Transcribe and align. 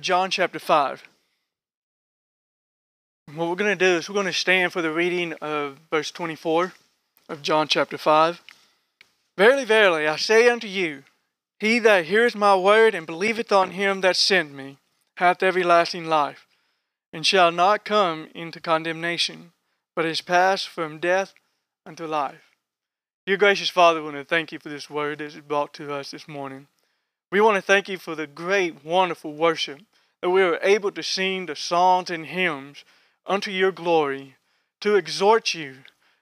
John 0.00 0.30
chapter 0.30 0.58
5. 0.58 1.02
what 3.34 3.48
we're 3.48 3.54
going 3.54 3.76
to 3.78 3.84
do 3.84 3.98
is 3.98 4.08
we're 4.08 4.14
going 4.14 4.26
to 4.26 4.32
stand 4.32 4.72
for 4.72 4.80
the 4.80 4.92
reading 4.92 5.34
of 5.34 5.78
verse 5.90 6.10
24 6.10 6.72
of 7.28 7.42
John 7.42 7.68
chapter 7.68 7.98
5. 7.98 8.42
Verily, 9.36 9.64
verily, 9.64 10.08
I 10.08 10.16
say 10.16 10.48
unto 10.48 10.66
you, 10.66 11.04
he 11.58 11.78
that 11.80 12.06
heareth 12.06 12.34
my 12.34 12.56
word 12.56 12.94
and 12.94 13.06
believeth 13.06 13.52
on 13.52 13.72
him 13.72 14.00
that 14.00 14.16
sent 14.16 14.52
me 14.52 14.78
hath 15.16 15.42
everlasting 15.42 16.06
life, 16.06 16.46
and 17.12 17.26
shall 17.26 17.52
not 17.52 17.84
come 17.84 18.28
into 18.34 18.58
condemnation, 18.58 19.52
but 19.94 20.06
is 20.06 20.22
passed 20.22 20.66
from 20.66 20.98
death 20.98 21.34
unto 21.84 22.06
life. 22.06 22.56
Dear 23.26 23.36
gracious 23.36 23.68
Father, 23.68 24.00
we 24.00 24.06
want 24.06 24.16
to 24.16 24.24
thank 24.24 24.50
you 24.50 24.58
for 24.58 24.70
this 24.70 24.88
word 24.88 25.18
that 25.18 25.26
is 25.26 25.36
brought 25.40 25.74
to 25.74 25.92
us 25.92 26.10
this 26.10 26.26
morning. 26.26 26.68
We 27.30 27.42
want 27.42 27.56
to 27.56 27.62
thank 27.62 27.88
you 27.88 27.98
for 27.98 28.14
the 28.14 28.26
great, 28.26 28.82
wonderful 28.84 29.34
worship 29.34 29.80
that 30.20 30.30
we 30.30 30.42
were 30.42 30.58
able 30.62 30.90
to 30.92 31.02
sing 31.02 31.46
the 31.46 31.56
songs 31.56 32.10
and 32.10 32.26
hymns 32.26 32.84
unto 33.26 33.50
your 33.50 33.72
glory, 33.72 34.36
to 34.80 34.96
exhort 34.96 35.54
you, 35.54 35.78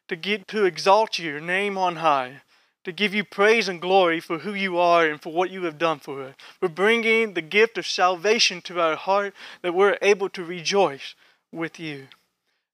to 0.09 0.17
get 0.17 0.49
to 0.49 0.65
exalt 0.65 1.19
your 1.19 1.41
name 1.41 1.77
on 1.77 1.97
high, 1.97 2.43
to 2.85 2.93
give 2.93 3.13
you 3.13 3.25
praise 3.25 3.69
and 3.69 3.81
glory 3.81 4.21
for 4.21 4.39
who 4.39 4.55
you 4.55 4.79
are 4.79 5.07
and 5.07 5.21
for 5.21 5.33
what 5.33 5.51
you 5.51 5.65
have 5.65 5.79
done 5.79 5.99
for 5.99 6.23
us. 6.23 6.35
For 6.61 6.69
bringing 6.69 7.35
the 7.35 7.43
gift 7.43 7.77
of 7.77 7.87
salvation 7.87 8.63
to 8.63 8.81
our 8.81 8.97
heart 8.97 9.35
that 9.63 9.75
we're 9.75 9.99
able 10.01 10.29
to 10.31 10.45
rejoice 10.45 11.15
with 11.53 11.79
you. 11.79 12.09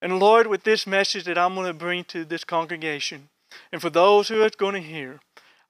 And 0.01 0.21
Lord, 0.21 0.47
with 0.47 0.65
this 0.65 0.87
message 0.87 1.25
that 1.25 1.39
I'm 1.39 1.55
going 1.55 1.67
to 1.67 1.75
bring 1.75 2.05
to 2.05 2.25
this 2.25 2.45
congregation, 2.45 3.29
and 3.73 3.81
for 3.81 3.91
those 3.91 4.29
who 4.29 4.43
are 4.43 4.51
going 4.51 4.75
to 4.75 4.81
hear, 4.89 5.21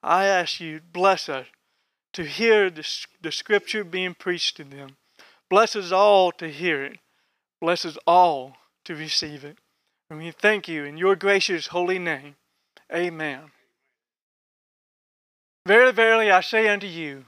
I 0.02 0.24
ask 0.24 0.60
you, 0.60 0.80
bless 0.92 1.28
us 1.28 1.46
to 2.12 2.24
hear 2.24 2.70
the, 2.70 2.86
the 3.22 3.32
scripture 3.32 3.84
being 3.84 4.14
preached 4.14 4.56
to 4.56 4.64
them. 4.64 4.96
Bless 5.50 5.76
us 5.76 5.92
all 5.92 6.32
to 6.32 6.50
hear 6.50 6.82
it. 6.84 6.98
blesses 7.60 7.96
all 8.06 8.56
to 8.84 8.94
receive 8.94 9.44
it. 9.44 9.58
And 10.10 10.18
we 10.18 10.30
thank 10.30 10.68
you 10.68 10.84
in 10.84 10.98
your 10.98 11.16
gracious 11.16 11.68
holy 11.68 11.98
name. 11.98 12.36
Amen. 12.92 13.50
Verily, 15.66 15.92
verily, 15.92 16.30
I 16.30 16.42
say 16.42 16.68
unto 16.68 16.86
you, 16.86 17.24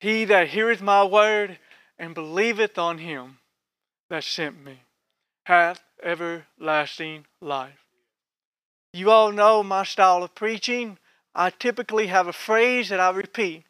he 0.00 0.24
that 0.24 0.48
heareth 0.48 0.80
my 0.80 1.04
word 1.04 1.58
and 1.98 2.14
believeth 2.14 2.78
on 2.78 2.98
him 2.98 3.38
that 4.08 4.24
sent 4.24 4.64
me 4.64 4.80
hath 5.44 5.82
everlasting 6.02 7.26
life. 7.40 7.84
You 8.92 9.10
all 9.10 9.32
know 9.32 9.62
my 9.62 9.84
style 9.84 10.22
of 10.22 10.34
preaching. 10.34 10.98
I 11.34 11.50
typically 11.50 12.06
have 12.06 12.26
a 12.26 12.32
phrase 12.32 12.88
that 12.88 13.00
I 13.00 13.10
repeat 13.10 13.64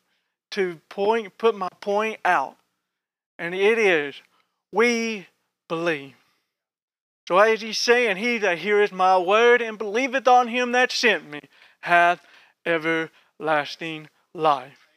to 0.52 0.80
point, 0.88 1.36
put 1.38 1.56
my 1.56 1.68
point 1.80 2.20
out. 2.24 2.56
And 3.38 3.54
it 3.54 3.78
is, 3.78 4.16
we 4.72 5.26
believe. 5.68 6.14
So 7.28 7.38
as 7.38 7.60
he's 7.60 7.78
saying, 7.78 8.16
he 8.16 8.38
that 8.38 8.58
heareth 8.58 8.90
my 8.90 9.18
word 9.18 9.60
and 9.60 9.78
believeth 9.78 10.26
on 10.26 10.48
him 10.48 10.72
that 10.72 10.90
sent 10.90 11.30
me 11.30 11.40
hath 11.80 12.26
everlasting 12.64 14.08
life. 14.34 14.88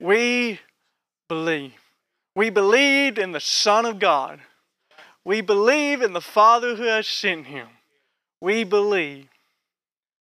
We 0.00 0.60
believe. 1.28 1.74
We 2.34 2.50
believed 2.50 3.18
in 3.18 3.32
the 3.32 3.40
Son 3.40 3.84
of 3.84 3.98
God. 3.98 4.40
We 5.24 5.40
believe 5.40 6.00
in 6.00 6.14
the 6.14 6.20
Father 6.20 6.76
who 6.76 6.84
has 6.84 7.06
sent 7.06 7.46
him. 7.46 7.68
We 8.40 8.64
believe. 8.64 9.28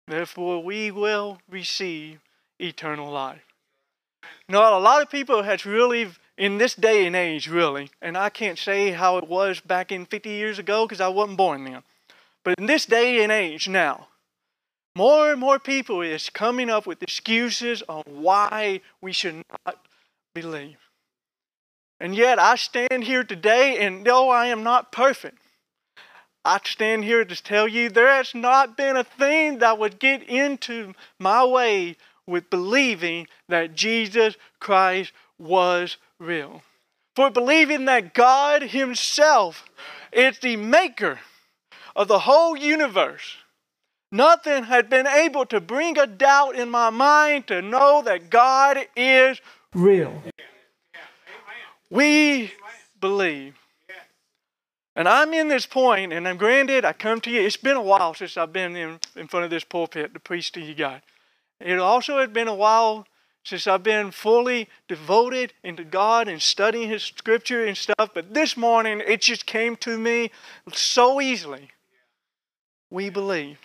Therefore, 0.06 0.62
we 0.62 0.90
will 0.90 1.38
receive 1.48 2.20
eternal 2.58 3.10
life. 3.10 3.42
Now, 4.48 4.76
a 4.76 4.80
lot 4.80 5.00
of 5.00 5.08
people 5.08 5.42
has 5.42 5.64
really, 5.64 6.08
in 6.40 6.56
this 6.56 6.74
day 6.74 7.06
and 7.06 7.14
age, 7.14 7.48
really, 7.48 7.90
and 8.00 8.16
I 8.16 8.30
can't 8.30 8.58
say 8.58 8.92
how 8.92 9.18
it 9.18 9.28
was 9.28 9.60
back 9.60 9.92
in 9.92 10.06
50 10.06 10.30
years 10.30 10.58
ago 10.58 10.86
because 10.86 11.00
I 11.00 11.08
wasn't 11.08 11.36
born 11.36 11.64
then, 11.64 11.82
but 12.42 12.58
in 12.58 12.64
this 12.64 12.86
day 12.86 13.22
and 13.22 13.30
age 13.30 13.68
now, 13.68 14.08
more 14.96 15.32
and 15.32 15.38
more 15.38 15.58
people 15.58 16.00
is 16.00 16.30
coming 16.30 16.70
up 16.70 16.86
with 16.86 17.02
excuses 17.02 17.82
on 17.90 18.04
why 18.06 18.80
we 19.02 19.12
should 19.12 19.42
not 19.66 19.86
believe. 20.34 20.78
And 22.00 22.14
yet, 22.14 22.38
I 22.38 22.56
stand 22.56 23.04
here 23.04 23.22
today, 23.22 23.84
and 23.84 24.06
though 24.06 24.30
I 24.30 24.46
am 24.46 24.62
not 24.62 24.90
perfect, 24.90 25.36
I 26.42 26.58
stand 26.64 27.04
here 27.04 27.26
to 27.26 27.42
tell 27.42 27.68
you 27.68 27.90
there 27.90 28.08
has 28.08 28.34
not 28.34 28.78
been 28.78 28.96
a 28.96 29.04
thing 29.04 29.58
that 29.58 29.78
would 29.78 29.98
get 29.98 30.22
into 30.22 30.94
my 31.18 31.44
way 31.44 31.98
with 32.26 32.48
believing 32.48 33.26
that 33.50 33.74
Jesus 33.74 34.36
Christ 34.58 35.12
was 35.38 35.98
real. 36.20 36.62
For 37.16 37.30
believing 37.30 37.86
that 37.86 38.14
God 38.14 38.62
Himself 38.62 39.64
is 40.12 40.38
the 40.38 40.56
maker 40.56 41.18
of 41.96 42.08
the 42.08 42.20
whole 42.20 42.56
universe. 42.56 43.36
Nothing 44.12 44.64
had 44.64 44.90
been 44.90 45.06
able 45.06 45.46
to 45.46 45.60
bring 45.60 45.98
a 45.98 46.06
doubt 46.06 46.56
in 46.56 46.68
my 46.68 46.90
mind 46.90 47.46
to 47.48 47.62
know 47.62 48.02
that 48.02 48.30
God 48.30 48.78
is 48.96 49.40
real. 49.74 50.22
We 51.90 52.52
believe. 53.00 53.56
And 54.96 55.08
I'm 55.08 55.32
in 55.32 55.48
this 55.48 55.66
point, 55.66 56.12
and 56.12 56.26
I'm 56.26 56.36
granted, 56.36 56.84
I 56.84 56.92
come 56.92 57.20
to 57.22 57.30
you. 57.30 57.40
It's 57.40 57.56
been 57.56 57.76
a 57.76 57.82
while 57.82 58.12
since 58.14 58.36
I've 58.36 58.52
been 58.52 58.76
in, 58.76 58.98
in 59.16 59.28
front 59.28 59.44
of 59.44 59.50
this 59.50 59.64
pulpit 59.64 60.12
to 60.14 60.20
preach 60.20 60.52
to 60.52 60.60
you 60.60 60.74
guys. 60.74 61.00
It 61.60 61.78
also 61.78 62.18
had 62.18 62.32
been 62.32 62.48
a 62.48 62.54
while 62.54 63.06
since 63.44 63.66
I've 63.66 63.82
been 63.82 64.10
fully 64.10 64.68
devoted 64.88 65.52
into 65.64 65.84
God 65.84 66.28
and 66.28 66.40
studying 66.40 66.88
His 66.88 67.02
Scripture 67.02 67.64
and 67.64 67.76
stuff, 67.76 68.10
but 68.14 68.34
this 68.34 68.56
morning 68.56 69.02
it 69.06 69.22
just 69.22 69.46
came 69.46 69.76
to 69.76 69.98
me 69.98 70.30
so 70.72 71.20
easily. 71.20 71.70
We 72.90 73.08
believe. 73.08 73.58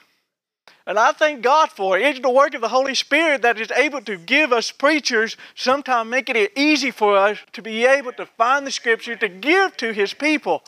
And 0.87 0.99
I 0.99 1.11
thank 1.13 1.41
God 1.41 1.71
for 1.71 1.97
it. 1.97 2.05
It's 2.05 2.19
the 2.19 2.29
work 2.29 2.53
of 2.53 2.61
the 2.61 2.69
Holy 2.69 2.93
Spirit 2.93 3.41
that 3.41 3.59
is 3.59 3.71
able 3.71 4.01
to 4.01 4.17
give 4.17 4.53
us 4.53 4.71
preachers, 4.71 5.35
sometimes 5.55 6.09
making 6.09 6.35
it 6.35 6.53
easy 6.55 6.91
for 6.91 7.17
us 7.17 7.39
to 7.53 7.61
be 7.61 7.85
able 7.85 8.13
to 8.13 8.25
find 8.25 8.67
the 8.67 8.71
Scripture 8.71 9.15
to 9.15 9.27
give 9.27 9.75
to 9.77 9.93
His 9.93 10.13
people. 10.13 10.63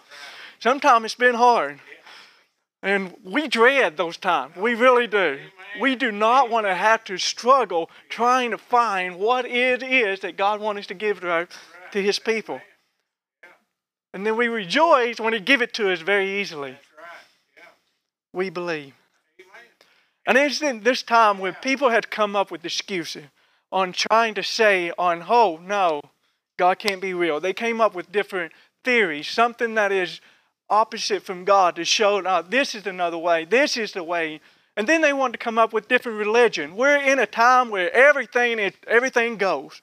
Sometimes 0.60 1.06
it's 1.06 1.16
been 1.16 1.36
hard. 1.36 1.80
And 2.84 3.16
we 3.24 3.48
dread 3.48 3.98
those 3.98 4.18
times. 4.18 4.56
We 4.56 4.76
really 4.76 5.08
do. 5.08 5.40
We 5.80 5.96
do 5.96 6.12
not 6.12 6.50
want 6.50 6.68
to 6.68 6.76
have 6.76 7.04
to 7.06 7.18
struggle 7.18 7.90
trying 8.10 8.52
to 8.52 8.58
find 8.58 9.18
what 9.18 9.46
it 9.46 9.82
is 9.82 10.20
that 10.20 10.38
God 10.38 10.62
wants 10.62 10.82
us 10.82 10.88
to 10.88 10.94
give 10.94 11.22
to, 11.22 11.30
our, 11.30 11.48
to 11.92 12.02
His 12.02 12.20
people. 12.20 12.62
And 14.14 14.26
then 14.26 14.38
we 14.38 14.48
rejoice 14.48 15.20
when 15.20 15.34
He 15.34 15.40
gives 15.40 15.64
it 15.64 15.74
to 15.76 15.92
us 15.92 16.02
very 16.02 16.40
easily. 16.40 16.78
We 18.32 18.50
believe. 18.50 18.94
And 20.28 20.38
it's 20.38 20.62
in 20.62 20.82
this 20.82 21.04
time 21.04 21.40
when 21.40 21.56
people 21.56 21.90
had 21.90 22.12
come 22.12 22.36
up 22.36 22.52
with 22.52 22.64
excuses 22.66 23.24
on 23.72 23.94
trying 23.94 24.34
to 24.36 24.44
say 24.44 24.92
on, 24.98 25.24
oh, 25.28 25.60
no, 25.64 26.02
God 26.58 26.80
can't 26.80 27.02
be 27.02 27.14
real. 27.14 27.40
They 27.40 27.54
came 27.54 27.80
up 27.80 27.96
with 27.96 28.12
different 28.12 28.52
theories, 28.84 29.28
something 29.28 29.76
that 29.76 29.92
is 29.92 30.20
opposite 30.70 31.24
from 31.24 31.46
God 31.46 31.76
to 31.76 31.86
show 31.86 32.20
uh, 32.20 32.42
this 32.42 32.76
is 32.76 32.86
another 32.86 33.18
way, 33.18 33.46
this 33.46 33.78
is 33.78 33.94
the 33.94 34.04
way. 34.04 34.42
And 34.76 34.88
then 34.88 35.02
they 35.02 35.14
want 35.14 35.34
to 35.34 35.40
come 35.40 35.58
up 35.58 35.74
with 35.74 35.88
different 35.88 36.20
religion. 36.20 36.76
We're 36.76 36.98
in 36.98 37.20
a 37.20 37.26
time 37.26 37.70
where 37.70 37.92
everything 37.94 38.60
is, 38.60 38.74
everything 38.86 39.38
goes. 39.38 39.82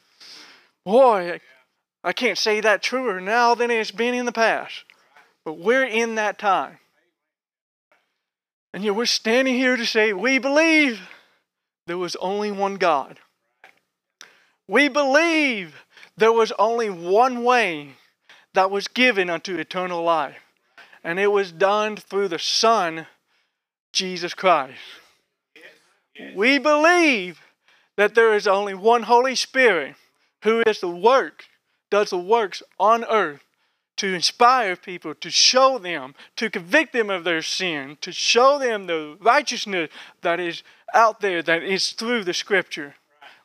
Boy, 0.85 1.41
I 2.05 2.13
can't 2.13 2.39
say 2.39 2.61
that 2.61 2.83
truer 2.83 3.21
now 3.21 3.55
than 3.55 3.71
it's 3.71 3.91
been 3.91 4.15
in 4.15 4.27
the 4.27 4.33
past. 4.33 4.85
But 5.45 5.59
we're 5.59 5.87
in 5.87 6.15
that 6.15 6.39
time. 6.39 6.79
And 8.73 8.85
yet 8.85 8.95
we're 8.95 9.07
standing 9.07 9.55
here 9.55 9.77
to 9.77 9.87
say 9.87 10.13
we 10.13 10.39
believe 10.39 11.01
there 11.87 11.99
was 11.99 12.17
only 12.17 12.51
one 12.53 12.77
God. 12.77 13.19
We 14.69 14.89
believe 14.89 15.85
there 16.17 16.33
was 16.33 16.53
only 16.59 16.89
one 16.89 17.45
way 17.45 17.95
that 18.55 18.71
was 18.71 18.89
given 18.89 19.29
unto 19.29 19.57
eternal 19.57 20.03
life 20.03 20.44
and 21.05 21.21
it 21.21 21.31
was 21.31 21.53
done 21.53 21.97
through 21.97 22.29
the 22.29 22.39
Son, 22.39 23.07
Jesus 23.93 24.35
Christ. 24.35 24.79
We 26.35 26.59
believe 26.59 27.41
that 27.97 28.15
there 28.15 28.35
is 28.35 28.47
only 28.47 28.75
one 28.75 29.05
Holy 29.05 29.35
Spirit 29.35 29.95
who 30.43 30.63
is 30.67 30.81
the 30.81 30.89
work, 30.89 31.45
does 31.91 32.11
the 32.11 32.19
works 32.19 32.63
on 32.81 33.05
earth 33.05 33.45
to 33.97 34.13
inspire 34.13 34.75
people, 34.75 35.15
to 35.15 35.31
show 35.31 35.79
them, 35.79 36.15
to 36.37 36.51
convict 36.51 36.93
them 36.93 37.11
of 37.11 37.23
their 37.25 37.43
sin, 37.43 37.97
to 38.01 38.11
show 38.11 38.59
them 38.59 38.87
the 38.87 39.17
righteousness 39.21 39.91
that 40.23 40.41
is 40.41 40.63
out 40.93 41.21
there, 41.21 41.43
that 41.43 41.63
is 41.63 41.91
through 41.93 42.25
the 42.25 42.35
Scripture. 42.35 42.95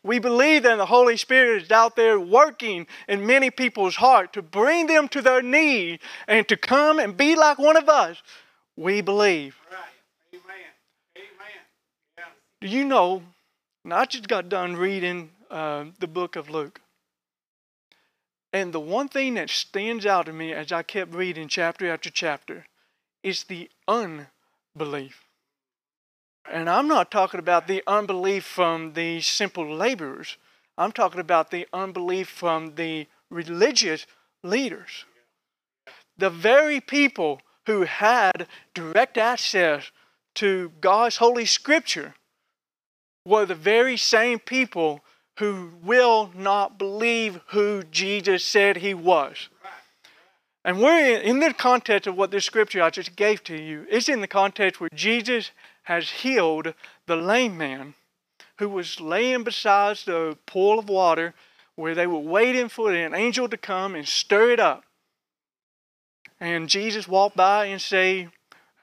We 0.04 0.20
believe 0.20 0.64
that 0.64 0.78
the 0.78 0.86
Holy 0.86 1.18
Spirit 1.18 1.64
is 1.64 1.72
out 1.72 1.96
there 1.96 2.20
working 2.20 2.88
in 3.08 3.26
many 3.26 3.52
people's 3.52 3.98
heart 3.98 4.32
to 4.34 4.42
bring 4.42 4.88
them 4.88 5.10
to 5.10 5.22
their 5.22 5.42
need 5.42 6.00
and 6.28 6.48
to 6.48 6.56
come 6.56 7.00
and 7.00 7.18
be 7.18 7.36
like 7.36 7.58
one 7.58 7.76
of 7.76 7.90
us. 7.90 8.22
We 8.78 9.02
believe. 9.02 9.58
Right. 9.70 9.80
Amen. 10.34 10.56
Amen. 11.18 11.62
Yeah. 12.18 12.24
Do 12.62 12.68
you 12.68 12.86
know? 12.86 13.24
And 13.84 13.94
I 13.94 14.06
just 14.06 14.30
got 14.30 14.48
done 14.48 14.78
reading 14.78 15.32
uh, 15.52 15.86
the 16.00 16.08
book 16.08 16.38
of 16.38 16.50
Luke. 16.50 16.80
And 18.54 18.74
the 18.74 18.80
one 18.80 19.10
thing 19.10 19.36
that 19.36 19.50
stands 19.50 20.06
out 20.06 20.26
to 20.26 20.34
me 20.34 20.54
as 20.54 20.72
I 20.72 20.82
kept 20.82 21.14
reading 21.14 21.48
chapter 21.50 21.92
after 21.92 22.10
chapter 22.10 22.66
is 23.22 23.44
the 23.44 23.70
unbelief. 23.88 25.29
And 26.52 26.70
I'm 26.70 26.88
not 26.88 27.12
talking 27.12 27.40
about 27.40 27.68
the 27.68 27.84
unbelief 27.88 28.44
from 28.44 28.94
the 28.94 29.22
simple 29.22 29.74
laborers. 29.76 30.38
I'm 30.78 30.92
talking 30.92 31.20
about 31.20 31.52
the 31.52 31.68
unbelief 31.74 32.30
from 32.30 32.76
the 32.76 33.08
religious 33.30 34.06
leaders. 34.44 35.06
The 36.18 36.30
very 36.30 36.80
people 36.82 37.42
who 37.66 37.84
had 37.84 38.48
direct 38.74 39.18
access 39.18 39.92
to 40.36 40.72
God's 40.82 41.18
Holy 41.18 41.46
Scripture 41.46 42.16
were 43.26 43.46
the 43.46 43.56
very 43.56 43.98
same 43.98 44.40
people 44.40 45.02
who 45.40 45.72
will 45.84 46.32
not 46.36 46.78
believe 46.78 47.40
who 47.48 47.84
Jesus 47.84 48.44
said 48.44 48.78
he 48.78 48.94
was. 48.94 49.50
And 50.66 50.82
we're 50.82 51.20
in, 51.20 51.40
the 51.40 51.54
context 51.54 52.08
of 52.08 52.18
what 52.18 52.32
this 52.32 52.44
scripture 52.44 52.84
I 52.84 52.90
just 52.90 53.16
gave 53.16 53.44
to 53.46 53.56
you. 53.56 53.86
It's 53.90 54.10
in 54.10 54.20
the 54.20 54.28
context 54.28 54.82
where 54.82 54.90
Jesus 54.94 55.52
has 55.90 56.12
healed 56.22 56.76
the 57.08 57.16
lame 57.16 57.58
man 57.58 57.96
who 58.60 58.70
was 58.70 59.02
laying 59.02 59.44
beside 59.44 59.98
the 60.06 60.38
pool 60.46 60.78
of 60.78 60.88
water 60.88 61.34
where 61.74 61.96
they 61.96 62.06
were 62.06 62.20
waiting 62.20 62.70
for 62.70 62.94
an 62.94 63.16
angel 63.16 63.50
to 63.50 63.58
come 63.58 63.96
and 63.96 64.08
stir 64.08 64.52
it 64.52 64.60
up. 64.60 64.84
And 66.40 66.70
Jesus 66.70 67.08
walked 67.08 67.36
by 67.36 67.66
and 67.66 67.82
say, 67.82 68.28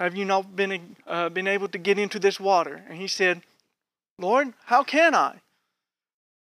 "Have 0.00 0.16
you 0.16 0.24
not 0.24 0.56
been 0.56 0.96
uh, 1.06 1.28
been 1.28 1.46
able 1.46 1.68
to 1.68 1.78
get 1.78 1.96
into 1.96 2.18
this 2.18 2.40
water?" 2.40 2.82
And 2.88 2.98
he 2.98 3.06
said, 3.06 3.42
"Lord, 4.18 4.54
how 4.64 4.82
can 4.82 5.14
I? 5.14 5.36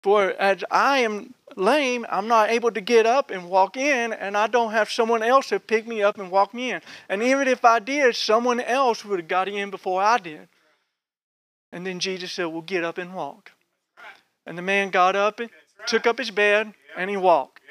For 0.04 0.32
as 0.32 0.64
I 0.70 1.00
am 1.00 1.34
lame, 1.56 2.06
I'm 2.10 2.28
not 2.28 2.50
able 2.50 2.72
to 2.72 2.82
get 2.82 3.06
up 3.06 3.32
and 3.32 3.50
walk 3.50 3.78
in, 3.78 4.14
and 4.14 4.36
I 4.36 4.48
don't 4.48 4.72
have 4.72 4.92
someone 4.92 5.24
else 5.24 5.48
to 5.50 5.60
pick 5.60 5.88
me 5.88 6.04
up 6.04 6.20
and 6.20 6.30
walk 6.30 6.54
me 6.54 6.72
in. 6.72 6.82
And 7.10 7.24
even 7.24 7.48
if 7.48 7.64
I 7.64 7.80
did, 7.80 8.16
someone 8.16 8.60
else 8.60 9.06
would 9.06 9.20
have 9.20 9.28
got 9.28 9.48
in 9.48 9.72
before 9.72 10.02
I 10.02 10.18
did." 10.18 10.50
And 11.74 11.88
then 11.88 12.00
Jesus 12.00 12.32
said, 12.32 12.46
Well, 12.46 12.62
get 12.62 12.84
up 12.84 13.00
and 13.00 13.16
walk. 13.16 13.52
And 14.46 14.56
the 14.56 14.62
man 14.62 14.92
got 14.92 15.16
up 15.16 15.40
and 15.40 15.50
took 15.88 16.06
up 16.06 16.20
his 16.20 16.30
bed 16.30 16.74
and 16.96 17.10
he 17.10 17.18
walked. 17.18 17.62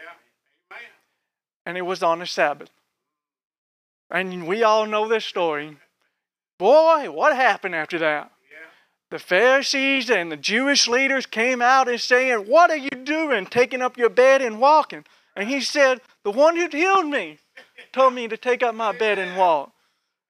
And 1.64 1.78
it 1.78 1.82
was 1.82 2.02
on 2.02 2.18
the 2.18 2.26
Sabbath. 2.26 2.70
And 4.10 4.48
we 4.48 4.64
all 4.64 4.86
know 4.86 5.06
this 5.06 5.24
story. 5.24 5.76
Boy, 6.58 7.10
what 7.12 7.36
happened 7.36 7.76
after 7.76 7.98
that? 8.00 8.32
The 9.12 9.18
Pharisees 9.18 10.08
and 10.08 10.32
the 10.32 10.38
Jewish 10.38 10.88
leaders 10.88 11.26
came 11.26 11.60
out 11.60 11.86
and 11.86 12.00
saying, 12.00 12.46
What 12.46 12.70
are 12.70 12.78
you 12.78 12.88
doing 12.88 13.44
taking 13.44 13.82
up 13.82 13.98
your 13.98 14.08
bed 14.08 14.40
and 14.40 14.58
walking? 14.58 15.04
And 15.36 15.50
he 15.50 15.60
said, 15.60 16.00
The 16.24 16.30
one 16.30 16.56
who 16.56 16.66
healed 16.66 17.08
me 17.08 17.36
told 17.92 18.14
me 18.14 18.26
to 18.26 18.38
take 18.38 18.62
up 18.62 18.74
my 18.74 18.96
bed 18.96 19.18
and 19.18 19.36
walk. 19.36 19.70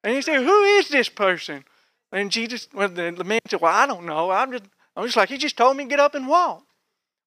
And 0.03 0.17
he 0.17 0.21
said, 0.21 0.43
Who 0.43 0.65
is 0.65 0.89
this 0.89 1.09
person? 1.09 1.63
And 2.11 2.33
Jesus, 2.33 2.67
well, 2.75 2.89
the, 2.89 3.13
man 3.23 3.39
said, 3.49 3.61
Well, 3.61 3.73
I 3.73 3.87
don't 3.87 4.05
know. 4.05 4.33
I'm 4.33 4.51
just, 4.51 4.65
I'm 4.97 5.05
just 5.05 5.17
like, 5.17 5.29
He 5.29 5.39
just 5.39 5.57
told 5.57 5.77
me 5.77 5.85
to 5.85 5.89
get 5.89 6.01
up 6.01 6.17
and 6.17 6.27
walk. 6.27 6.65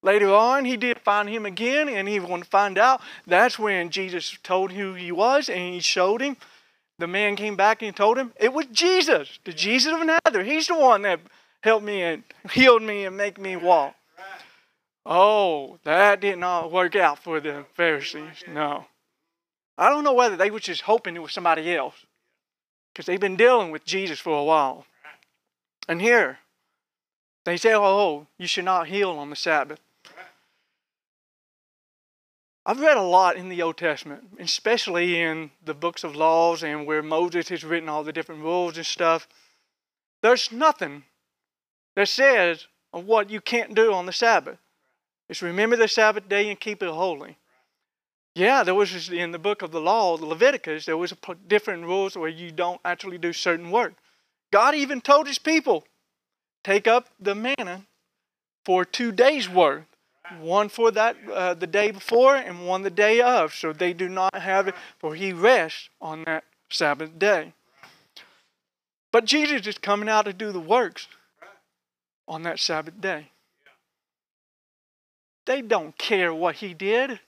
Later 0.03 0.33
on, 0.33 0.65
he 0.65 0.75
did 0.75 0.99
find 0.99 1.29
him 1.29 1.45
again, 1.45 1.87
and 1.87 2.09
he 2.09 2.19
wanted 2.19 2.43
to 2.43 2.49
find 2.49 2.77
out. 2.77 2.99
That's 3.25 3.57
when 3.57 3.91
Jesus 3.91 4.37
told 4.43 4.73
who 4.73 4.93
he 4.93 5.13
was, 5.13 5.47
and 5.47 5.73
he 5.73 5.79
showed 5.79 6.21
him. 6.21 6.35
The 6.99 7.07
man 7.07 7.37
came 7.37 7.55
back 7.55 7.81
and 7.81 7.95
told 7.95 8.17
him 8.17 8.33
it 8.39 8.53
was 8.53 8.65
Jesus, 8.67 9.39
the 9.45 9.53
Jesus 9.53 9.93
of 9.93 10.05
Nazareth. 10.05 10.47
He's 10.47 10.67
the 10.67 10.77
one 10.77 11.01
that 11.03 11.21
helped 11.65 11.85
me 11.85 12.01
and 12.03 12.23
healed 12.51 12.83
me 12.83 13.05
and 13.05 13.17
make 13.17 13.37
me 13.39 13.55
walk. 13.55 13.95
Oh, 15.05 15.79
that 15.83 16.21
did 16.21 16.37
not 16.37 16.63
all 16.63 16.69
work 16.69 16.95
out 16.95 17.19
for 17.19 17.39
the 17.39 17.65
Pharisees. 17.73 18.43
No. 18.47 18.85
I 19.77 19.89
don't 19.89 20.03
know 20.03 20.13
whether 20.13 20.37
they 20.37 20.51
were 20.51 20.59
just 20.59 20.81
hoping 20.81 21.15
it 21.15 21.21
was 21.21 21.33
somebody 21.33 21.75
else 21.75 22.05
because 22.93 23.05
they've 23.05 23.19
been 23.19 23.35
dealing 23.35 23.71
with 23.71 23.83
Jesus 23.83 24.19
for 24.19 24.37
a 24.39 24.43
while. 24.43 24.85
And 25.87 26.01
here, 26.01 26.39
they 27.43 27.57
say, 27.57 27.73
oh, 27.75 28.27
you 28.37 28.47
should 28.47 28.65
not 28.65 28.87
heal 28.87 29.11
on 29.11 29.29
the 29.29 29.35
Sabbath. 29.35 29.79
I've 32.65 32.79
read 32.79 32.97
a 32.97 33.01
lot 33.01 33.35
in 33.35 33.49
the 33.49 33.61
Old 33.61 33.77
Testament, 33.77 34.23
especially 34.39 35.19
in 35.21 35.51
the 35.63 35.75
books 35.75 36.03
of 36.03 36.15
laws 36.15 36.63
and 36.63 36.87
where 36.87 37.03
Moses 37.03 37.49
has 37.49 37.63
written 37.63 37.89
all 37.89 38.03
the 38.03 38.13
different 38.13 38.41
rules 38.41 38.77
and 38.77 38.85
stuff. 38.85 39.27
There's 40.23 40.51
nothing 40.51 41.03
that 41.95 42.07
says 42.07 42.67
what 42.91 43.29
you 43.29 43.41
can't 43.41 43.73
do 43.73 43.93
on 43.93 44.05
the 44.05 44.13
Sabbath. 44.13 44.57
It's 45.27 45.41
remember 45.41 45.75
the 45.75 45.87
Sabbath 45.87 46.29
day 46.29 46.49
and 46.49 46.59
keep 46.59 46.83
it 46.83 46.89
holy. 46.89 47.37
Yeah, 48.35 48.63
there 48.63 48.75
was 48.75 49.09
in 49.09 49.31
the 49.31 49.39
book 49.39 49.61
of 49.61 49.71
the 49.71 49.79
law, 49.79 50.17
the 50.17 50.25
Leviticus, 50.25 50.85
there 50.85 50.97
was 50.97 51.13
different 51.47 51.85
rules 51.85 52.17
where 52.17 52.29
you 52.29 52.51
don't 52.51 52.81
actually 52.83 53.17
do 53.17 53.31
certain 53.31 53.71
work. 53.71 53.93
God 54.51 54.75
even 54.75 55.01
told 55.01 55.27
his 55.27 55.39
people, 55.39 55.85
take 56.63 56.87
up 56.87 57.09
the 57.19 57.33
manna 57.33 57.85
for 58.65 58.83
two 58.83 59.11
days' 59.11 59.49
worth, 59.49 59.85
one 60.39 60.69
for 60.69 60.91
that 60.91 61.15
uh, 61.31 61.53
the 61.53 61.67
day 61.67 61.91
before 61.91 62.35
and 62.35 62.67
one 62.67 62.81
the 62.81 62.89
day 62.89 63.21
of, 63.21 63.53
so 63.53 63.71
they 63.71 63.93
do 63.93 64.09
not 64.09 64.35
have 64.35 64.67
it, 64.67 64.75
for 64.99 65.15
he 65.15 65.31
rests 65.31 65.89
on 66.01 66.23
that 66.25 66.43
Sabbath 66.69 67.17
day. 67.17 67.53
But 69.11 69.25
Jesus 69.25 69.65
is 69.65 69.77
coming 69.77 70.09
out 70.09 70.25
to 70.25 70.33
do 70.33 70.51
the 70.51 70.59
works 70.59 71.07
on 72.27 72.43
that 72.43 72.59
Sabbath 72.59 72.99
day. 72.99 73.29
They 75.45 75.61
don't 75.61 75.97
care 75.97 76.33
what 76.33 76.55
he 76.55 76.73
did. 76.73 77.19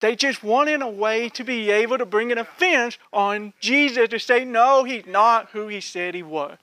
They 0.00 0.14
just 0.14 0.44
wanted 0.44 0.80
a 0.80 0.88
way 0.88 1.28
to 1.30 1.42
be 1.42 1.70
able 1.70 1.98
to 1.98 2.06
bring 2.06 2.30
an 2.30 2.38
offense 2.38 2.98
on 3.12 3.52
Jesus 3.60 4.08
to 4.10 4.18
say, 4.20 4.44
no, 4.44 4.84
he's 4.84 5.06
not 5.06 5.50
who 5.50 5.66
he 5.66 5.80
said 5.80 6.14
he 6.14 6.22
was. 6.22 6.56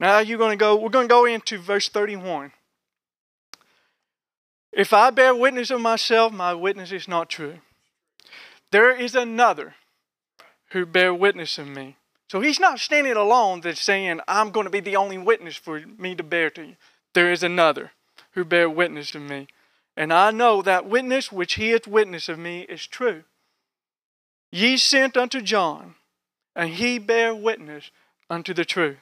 Now 0.00 0.18
you're 0.18 0.38
going 0.38 0.58
to 0.58 0.62
go, 0.62 0.74
we're 0.74 0.88
going 0.88 1.06
to 1.06 1.12
go 1.12 1.26
into 1.26 1.58
verse 1.58 1.88
31. 1.88 2.52
If 4.72 4.92
I 4.92 5.10
bear 5.10 5.34
witness 5.34 5.70
of 5.70 5.80
myself, 5.80 6.32
my 6.32 6.54
witness 6.54 6.90
is 6.90 7.06
not 7.06 7.28
true. 7.28 7.58
There 8.72 8.96
is 8.96 9.14
another 9.14 9.74
who 10.70 10.86
bear 10.86 11.12
witness 11.12 11.58
of 11.58 11.68
me. 11.68 11.96
So 12.30 12.40
he's 12.40 12.60
not 12.60 12.78
standing 12.78 13.16
alone 13.16 13.60
that's 13.60 13.82
saying, 13.82 14.20
I'm 14.28 14.52
going 14.52 14.62
to 14.62 14.70
be 14.70 14.78
the 14.78 14.94
only 14.94 15.18
witness 15.18 15.56
for 15.56 15.80
me 15.98 16.14
to 16.14 16.22
bear 16.22 16.48
to 16.50 16.62
you. 16.62 16.76
There 17.12 17.32
is 17.32 17.42
another 17.42 17.90
who 18.34 18.44
bear 18.44 18.70
witness 18.70 19.16
of 19.16 19.22
me. 19.22 19.48
And 19.96 20.12
I 20.12 20.30
know 20.30 20.62
that 20.62 20.86
witness 20.86 21.32
which 21.32 21.54
he 21.54 21.70
hath 21.70 21.88
witnessed 21.88 22.28
of 22.28 22.38
me 22.38 22.60
is 22.68 22.86
true. 22.86 23.24
Ye 24.52 24.76
sent 24.76 25.16
unto 25.16 25.40
John, 25.40 25.96
and 26.54 26.70
he 26.70 27.00
bare 27.00 27.34
witness 27.34 27.90
unto 28.30 28.54
the 28.54 28.64
truth. 28.64 28.98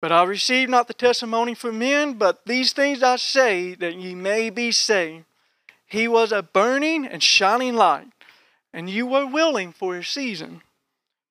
But 0.00 0.12
I 0.12 0.22
receive 0.22 0.70
not 0.70 0.88
the 0.88 0.94
testimony 0.94 1.52
from 1.52 1.78
men, 1.78 2.14
but 2.14 2.46
these 2.46 2.72
things 2.72 3.02
I 3.02 3.16
say 3.16 3.74
that 3.74 3.96
ye 3.96 4.14
may 4.14 4.48
be 4.48 4.72
saved. 4.72 5.26
He 5.84 6.08
was 6.08 6.32
a 6.32 6.42
burning 6.42 7.04
and 7.04 7.22
shining 7.22 7.76
light, 7.76 8.08
and 8.72 8.88
you 8.88 9.06
were 9.06 9.26
willing 9.26 9.72
for 9.72 9.98
a 9.98 10.02
season 10.02 10.62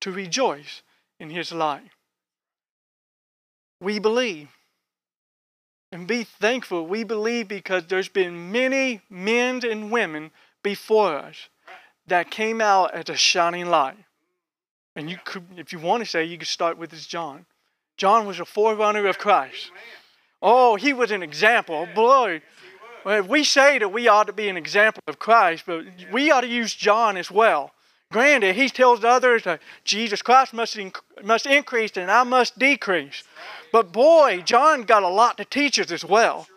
to 0.02 0.12
rejoice 0.12 0.82
in 1.20 1.30
his 1.30 1.52
light. 1.52 1.90
We 3.82 4.00
believe. 4.00 4.50
And 5.92 6.08
be 6.08 6.24
thankful. 6.24 6.86
We 6.86 7.04
believe 7.04 7.48
because 7.48 7.88
there's 7.88 8.10
been 8.10 8.52
many 8.52 9.02
men 9.10 9.62
and 9.64 9.92
women 9.92 10.32
before 10.62 11.16
us 11.16 11.50
that 12.08 12.30
came 12.30 12.62
out 12.62 12.94
as 12.94 13.10
a 13.10 13.16
shining 13.16 13.68
light. 13.68 13.98
And 14.96 15.10
you 15.10 15.18
could, 15.24 15.46
if 15.58 15.72
you 15.72 15.80
want 15.80 16.04
to 16.04 16.10
say, 16.10 16.24
you 16.24 16.38
could 16.38 16.48
start 16.48 16.78
with 16.78 16.92
this 16.92 17.08
John. 17.08 17.46
John 17.98 18.26
was 18.28 18.40
a 18.40 18.46
forerunner 18.46 19.08
of 19.08 19.18
Christ. 19.18 19.72
Oh, 20.42 20.76
he 20.76 20.94
was 20.94 21.12
an 21.12 21.24
example. 21.24 21.88
Boy, 21.94 22.42
we 23.28 23.44
say 23.44 23.80
that 23.80 23.90
we 23.90 24.08
ought 24.08 24.28
to 24.28 24.34
be 24.34 24.50
an 24.50 24.58
example 24.58 25.02
of 25.08 25.20
Christ, 25.20 25.64
but 25.66 25.86
we 26.12 26.32
ought 26.32 26.42
to 26.42 26.48
use 26.48 26.74
John 26.74 27.18
as 27.18 27.32
well. 27.32 27.72
Granted, 28.12 28.56
he 28.56 28.70
tells 28.70 29.04
others 29.04 29.44
that 29.44 29.62
Jesus 29.84 30.24
Christ 30.24 30.52
must, 30.52 30.76
inc- 30.76 31.00
must 31.24 31.46
increase 31.46 31.96
and 31.96 32.10
I 32.10 32.24
must 32.24 32.58
decrease. 32.58 33.24
But 33.72 33.92
boy, 33.92 34.42
John 34.44 34.82
got 34.82 35.04
a 35.04 35.08
lot 35.08 35.38
to 35.38 35.46
teach 35.46 35.78
us 35.78 35.92
as 35.92 36.04
well. 36.04 36.48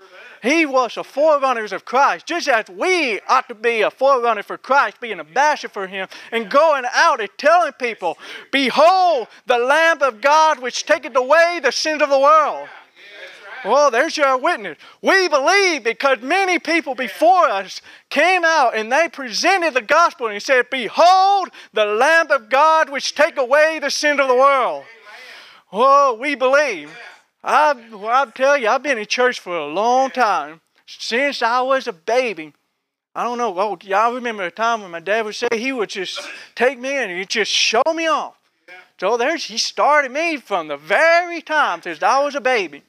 He 0.42 0.64
was 0.64 0.96
a 0.96 1.04
forerunner 1.04 1.64
of 1.64 1.84
Christ, 1.84 2.26
just 2.26 2.48
as 2.48 2.68
we 2.68 3.20
ought 3.28 3.48
to 3.48 3.54
be 3.54 3.82
a 3.82 3.90
forerunner 3.90 4.42
for 4.42 4.56
Christ, 4.56 4.98
being 4.98 5.20
a 5.20 5.24
basher 5.24 5.68
for 5.68 5.86
Him, 5.86 6.08
and 6.32 6.50
going 6.50 6.84
out 6.92 7.20
and 7.20 7.28
telling 7.36 7.72
people, 7.74 8.16
Behold, 8.50 9.28
the 9.46 9.58
Lamb 9.58 10.02
of 10.02 10.20
God 10.20 10.58
which 10.58 10.84
taketh 10.84 11.14
away 11.14 11.60
the 11.62 11.70
sins 11.70 12.02
of 12.02 12.08
the 12.08 12.18
world. 12.18 12.66
Well, 13.64 13.90
there's 13.90 14.16
your 14.16 14.36
witness. 14.36 14.78
We 15.00 15.28
believe 15.28 15.84
because 15.84 16.20
many 16.20 16.58
people 16.58 16.94
before 16.94 17.46
us 17.46 17.80
came 18.10 18.44
out 18.44 18.76
and 18.76 18.90
they 18.90 19.08
presented 19.08 19.74
the 19.74 19.82
gospel 19.82 20.26
and 20.26 20.42
said, 20.42 20.70
Behold, 20.70 21.50
the 21.72 21.84
Lamb 21.84 22.30
of 22.30 22.48
God 22.48 22.90
which 22.90 23.14
take 23.14 23.36
away 23.36 23.78
the 23.80 23.90
sin 23.90 24.18
of 24.18 24.28
the 24.28 24.34
world. 24.34 24.84
Oh, 25.72 26.14
we 26.20 26.34
believe. 26.34 26.90
I, 27.44 27.74
I'll 28.08 28.30
tell 28.30 28.56
you, 28.56 28.68
I've 28.68 28.82
been 28.82 28.98
in 28.98 29.06
church 29.06 29.40
for 29.40 29.56
a 29.56 29.66
long 29.66 30.10
time. 30.10 30.60
Since 30.86 31.42
I 31.42 31.62
was 31.62 31.86
a 31.86 31.92
baby, 31.92 32.52
I 33.14 33.24
don't 33.24 33.38
know. 33.38 33.58
Oh, 33.58 33.78
y'all 33.82 34.14
remember 34.14 34.42
a 34.44 34.50
time 34.50 34.82
when 34.82 34.90
my 34.90 35.00
dad 35.00 35.24
would 35.24 35.34
say 35.34 35.48
he 35.52 35.72
would 35.72 35.88
just 35.88 36.20
take 36.54 36.78
me 36.78 36.96
and 36.96 37.10
he'd 37.10 37.28
just 37.28 37.50
show 37.50 37.82
me 37.94 38.06
off. 38.06 38.34
So 38.98 39.16
there's 39.16 39.44
he 39.44 39.58
started 39.58 40.12
me 40.12 40.36
from 40.36 40.68
the 40.68 40.76
very 40.76 41.40
time 41.40 41.82
since 41.82 42.02
I 42.02 42.22
was 42.22 42.34
a 42.34 42.40
baby. 42.40 42.82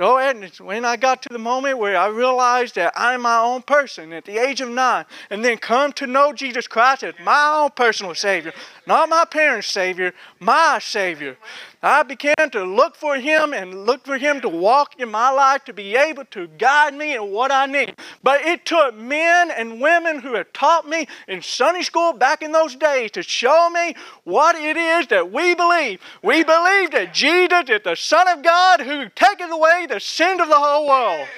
Ahead, 0.00 0.36
and 0.36 0.48
when 0.58 0.84
I 0.84 0.96
got 0.96 1.22
to 1.22 1.28
the 1.28 1.40
moment 1.40 1.78
where 1.78 1.96
I 1.96 2.06
realized 2.06 2.76
that 2.76 2.92
I'm 2.94 3.22
my 3.22 3.38
own 3.38 3.62
person 3.62 4.12
at 4.12 4.24
the 4.24 4.38
age 4.38 4.60
of 4.60 4.68
nine, 4.68 5.04
and 5.28 5.44
then 5.44 5.58
come 5.58 5.92
to 5.94 6.06
know 6.06 6.32
Jesus 6.32 6.68
Christ 6.68 7.02
as 7.02 7.14
my 7.24 7.62
own 7.62 7.70
personal 7.70 8.14
Savior, 8.14 8.52
not 8.86 9.08
my 9.08 9.24
parents' 9.24 9.66
Savior, 9.66 10.14
my 10.38 10.78
Savior. 10.80 11.36
I 11.82 12.02
began 12.02 12.50
to 12.50 12.64
look 12.64 12.96
for 12.96 13.16
Him 13.16 13.52
and 13.52 13.86
look 13.86 14.04
for 14.04 14.18
Him 14.18 14.40
to 14.40 14.48
walk 14.48 14.98
in 14.98 15.10
my 15.10 15.30
life 15.30 15.64
to 15.64 15.72
be 15.72 15.94
able 15.94 16.24
to 16.26 16.48
guide 16.48 16.94
me 16.94 17.14
in 17.14 17.30
what 17.30 17.52
I 17.52 17.66
need. 17.66 17.94
But 18.22 18.44
it 18.44 18.66
took 18.66 18.96
men 18.96 19.52
and 19.52 19.80
women 19.80 20.20
who 20.20 20.34
had 20.34 20.52
taught 20.52 20.88
me 20.88 21.06
in 21.28 21.40
Sunday 21.40 21.82
school 21.82 22.12
back 22.12 22.42
in 22.42 22.50
those 22.50 22.74
days 22.74 23.12
to 23.12 23.22
show 23.22 23.70
me 23.70 23.94
what 24.24 24.56
it 24.56 24.76
is 24.76 25.06
that 25.08 25.30
we 25.30 25.54
believe. 25.54 26.00
We 26.22 26.42
believe 26.42 26.90
that 26.90 27.14
Jesus 27.14 27.64
is 27.68 27.80
the 27.84 27.94
Son 27.94 28.26
of 28.26 28.42
God 28.42 28.80
who 28.80 29.08
taketh 29.10 29.50
away 29.50 29.86
the 29.88 30.00
sin 30.00 30.40
of 30.40 30.48
the 30.48 30.58
whole 30.58 30.88
world. 30.88 31.28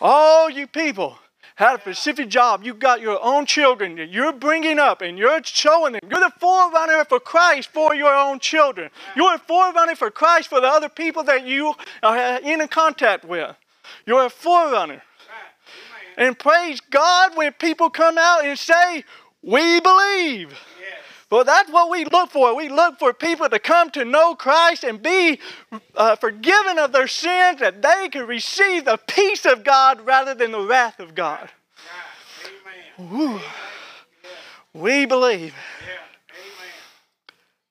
All 0.00 0.48
you 0.48 0.66
people 0.66 1.18
had 1.56 1.76
a 1.76 1.80
specific 1.80 2.28
job. 2.28 2.62
You've 2.64 2.78
got 2.78 3.00
your 3.00 3.18
own 3.22 3.46
children 3.46 3.96
that 3.96 4.10
you're 4.10 4.32
bringing 4.32 4.78
up 4.78 5.00
and 5.00 5.18
you're 5.18 5.40
showing 5.42 5.94
them. 5.94 6.02
You're 6.08 6.20
the 6.20 6.32
forerunner 6.38 7.04
for 7.06 7.18
Christ 7.18 7.70
for 7.70 7.94
your 7.94 8.14
own 8.14 8.38
children. 8.38 8.90
You're 9.16 9.34
a 9.34 9.38
forerunner 9.38 9.96
for 9.96 10.10
Christ 10.10 10.48
for 10.48 10.60
the 10.60 10.68
other 10.68 10.90
people 10.90 11.24
that 11.24 11.46
you 11.46 11.74
are 12.02 12.38
in 12.40 12.66
contact 12.68 13.24
with. 13.24 13.56
You're 14.06 14.26
a 14.26 14.30
forerunner. 14.30 15.02
And 16.18 16.38
praise 16.38 16.80
God 16.80 17.36
when 17.36 17.52
people 17.52 17.90
come 17.90 18.18
out 18.18 18.44
and 18.44 18.58
say, 18.58 19.04
We 19.42 19.80
believe. 19.80 20.52
Well, 21.30 21.44
that's 21.44 21.70
what 21.70 21.90
we 21.90 22.04
look 22.04 22.30
for. 22.30 22.54
We 22.54 22.68
look 22.68 22.98
for 22.98 23.12
people 23.12 23.48
to 23.48 23.58
come 23.58 23.90
to 23.90 24.04
know 24.04 24.36
Christ 24.36 24.84
and 24.84 25.02
be 25.02 25.40
uh, 25.96 26.14
forgiven 26.16 26.78
of 26.78 26.92
their 26.92 27.08
sins, 27.08 27.58
that 27.60 27.82
they 27.82 28.08
can 28.08 28.26
receive 28.26 28.84
the 28.84 28.96
peace 28.96 29.44
of 29.44 29.64
God 29.64 30.06
rather 30.06 30.34
than 30.34 30.52
the 30.52 30.60
wrath 30.60 31.00
of 31.00 31.14
God. 31.14 31.50
We 34.72 35.04
believe. 35.06 35.54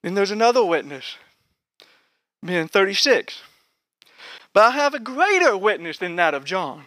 Then 0.02 0.14
there's 0.14 0.32
another 0.32 0.64
witness, 0.64 1.18
man 2.44 2.68
36. 2.68 3.42
But 4.54 4.64
I 4.64 4.72
have 4.72 4.94
a 4.94 5.00
greater 5.00 5.58
witness 5.58 5.98
than 5.98 6.16
that 6.18 6.34
of 6.34 6.46
John. 6.46 6.86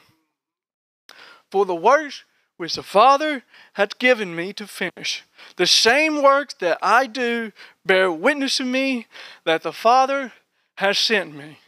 For 1.50 1.64
the 1.64 1.74
works 1.74 2.24
which 2.58 2.74
the 2.74 2.82
Father 2.82 3.44
hath 3.74 3.98
given 3.98 4.36
me 4.36 4.52
to 4.52 4.66
finish. 4.66 5.24
The 5.56 5.66
same 5.66 6.22
works 6.22 6.54
that 6.60 6.78
I 6.82 7.06
do 7.06 7.52
bear 7.86 8.12
witness 8.12 8.60
of 8.60 8.66
me 8.66 9.06
that 9.44 9.62
the 9.62 9.72
Father 9.72 10.32
has 10.74 10.98
sent 10.98 11.34
me. 11.34 11.58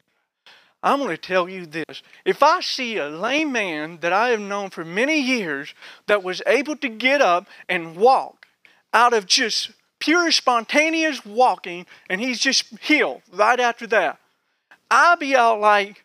I'm 0.83 0.99
going 0.99 1.11
to 1.11 1.17
tell 1.17 1.49
you 1.49 1.65
this. 1.65 2.03
If 2.25 2.43
I 2.43 2.61
see 2.61 2.97
a 2.97 3.09
lame 3.09 3.53
man 3.53 3.99
that 4.01 4.13
I 4.13 4.31
have 4.31 4.41
known 4.41 4.71
for 4.71 4.85
many 4.85 5.21
years 5.21 5.75
that 6.07 6.23
was 6.23 6.43
able 6.47 6.77
to 6.77 6.89
get 6.89 7.23
up 7.23 7.47
and 7.69 7.97
walk 7.97 8.47
out 8.93 9.13
of 9.13 9.27
just 9.27 9.71
pure 10.01 10.33
spontaneous 10.33 11.25
walking, 11.25 11.87
and 12.09 12.21
he's 12.21 12.41
just 12.41 12.65
healed 12.81 13.23
right 13.33 13.61
after 13.61 13.87
that, 13.89 14.19
I'll 14.91 15.17
be 15.17 15.37
all 15.37 15.59
like, 15.61 16.05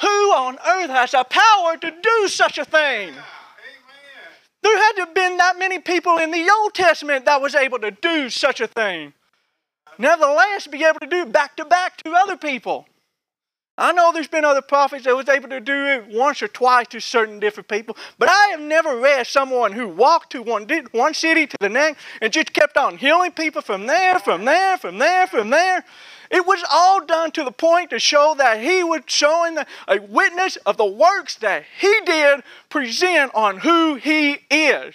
who 0.00 0.06
on 0.06 0.58
earth 0.66 0.90
has 0.90 1.12
the 1.12 1.24
power 1.24 1.76
to 1.76 1.90
do 2.02 2.28
such 2.28 2.58
a 2.58 2.64
thing? 2.64 3.14
There 4.68 4.76
had 4.76 4.92
to 4.96 5.00
have 5.06 5.14
been 5.14 5.38
that 5.38 5.58
many 5.58 5.78
people 5.78 6.18
in 6.18 6.30
the 6.30 6.46
Old 6.50 6.74
Testament 6.74 7.24
that 7.24 7.40
was 7.40 7.54
able 7.54 7.78
to 7.78 7.90
do 7.90 8.28
such 8.28 8.60
a 8.60 8.66
thing. 8.66 9.14
Nevertheless, 9.96 10.66
be 10.66 10.84
able 10.84 11.00
to 11.00 11.06
do 11.06 11.24
back 11.24 11.56
to 11.56 11.64
back 11.64 11.96
to 12.02 12.12
other 12.12 12.36
people. 12.36 12.86
I 13.78 13.92
know 13.92 14.12
there's 14.12 14.28
been 14.28 14.44
other 14.44 14.60
prophets 14.60 15.06
that 15.06 15.16
was 15.16 15.26
able 15.30 15.48
to 15.48 15.60
do 15.60 15.86
it 15.86 16.08
once 16.08 16.42
or 16.42 16.48
twice 16.48 16.88
to 16.88 17.00
certain 17.00 17.40
different 17.40 17.68
people, 17.68 17.96
but 18.18 18.28
I 18.28 18.48
have 18.48 18.60
never 18.60 18.98
read 18.98 19.26
someone 19.26 19.72
who 19.72 19.88
walked 19.88 20.32
to 20.32 20.42
one, 20.42 20.68
one 20.92 21.14
city 21.14 21.46
to 21.46 21.56
the 21.60 21.70
next 21.70 22.02
and 22.20 22.30
just 22.30 22.52
kept 22.52 22.76
on 22.76 22.98
healing 22.98 23.32
people 23.32 23.62
from 23.62 23.86
there, 23.86 24.18
from 24.18 24.44
there, 24.44 24.76
from 24.76 24.98
there, 24.98 25.26
from 25.28 25.48
there. 25.48 25.82
It 26.30 26.46
was 26.46 26.62
all 26.70 27.04
done 27.04 27.30
to 27.32 27.44
the 27.44 27.50
point 27.50 27.90
to 27.90 27.98
show 27.98 28.34
that 28.36 28.60
he 28.60 28.84
was 28.84 29.02
showing 29.06 29.58
a 29.86 29.98
witness 30.00 30.56
of 30.66 30.76
the 30.76 30.86
works 30.86 31.36
that 31.36 31.64
he 31.80 32.00
did 32.04 32.42
present 32.68 33.32
on 33.34 33.58
who 33.58 33.94
he 33.94 34.38
is. 34.50 34.94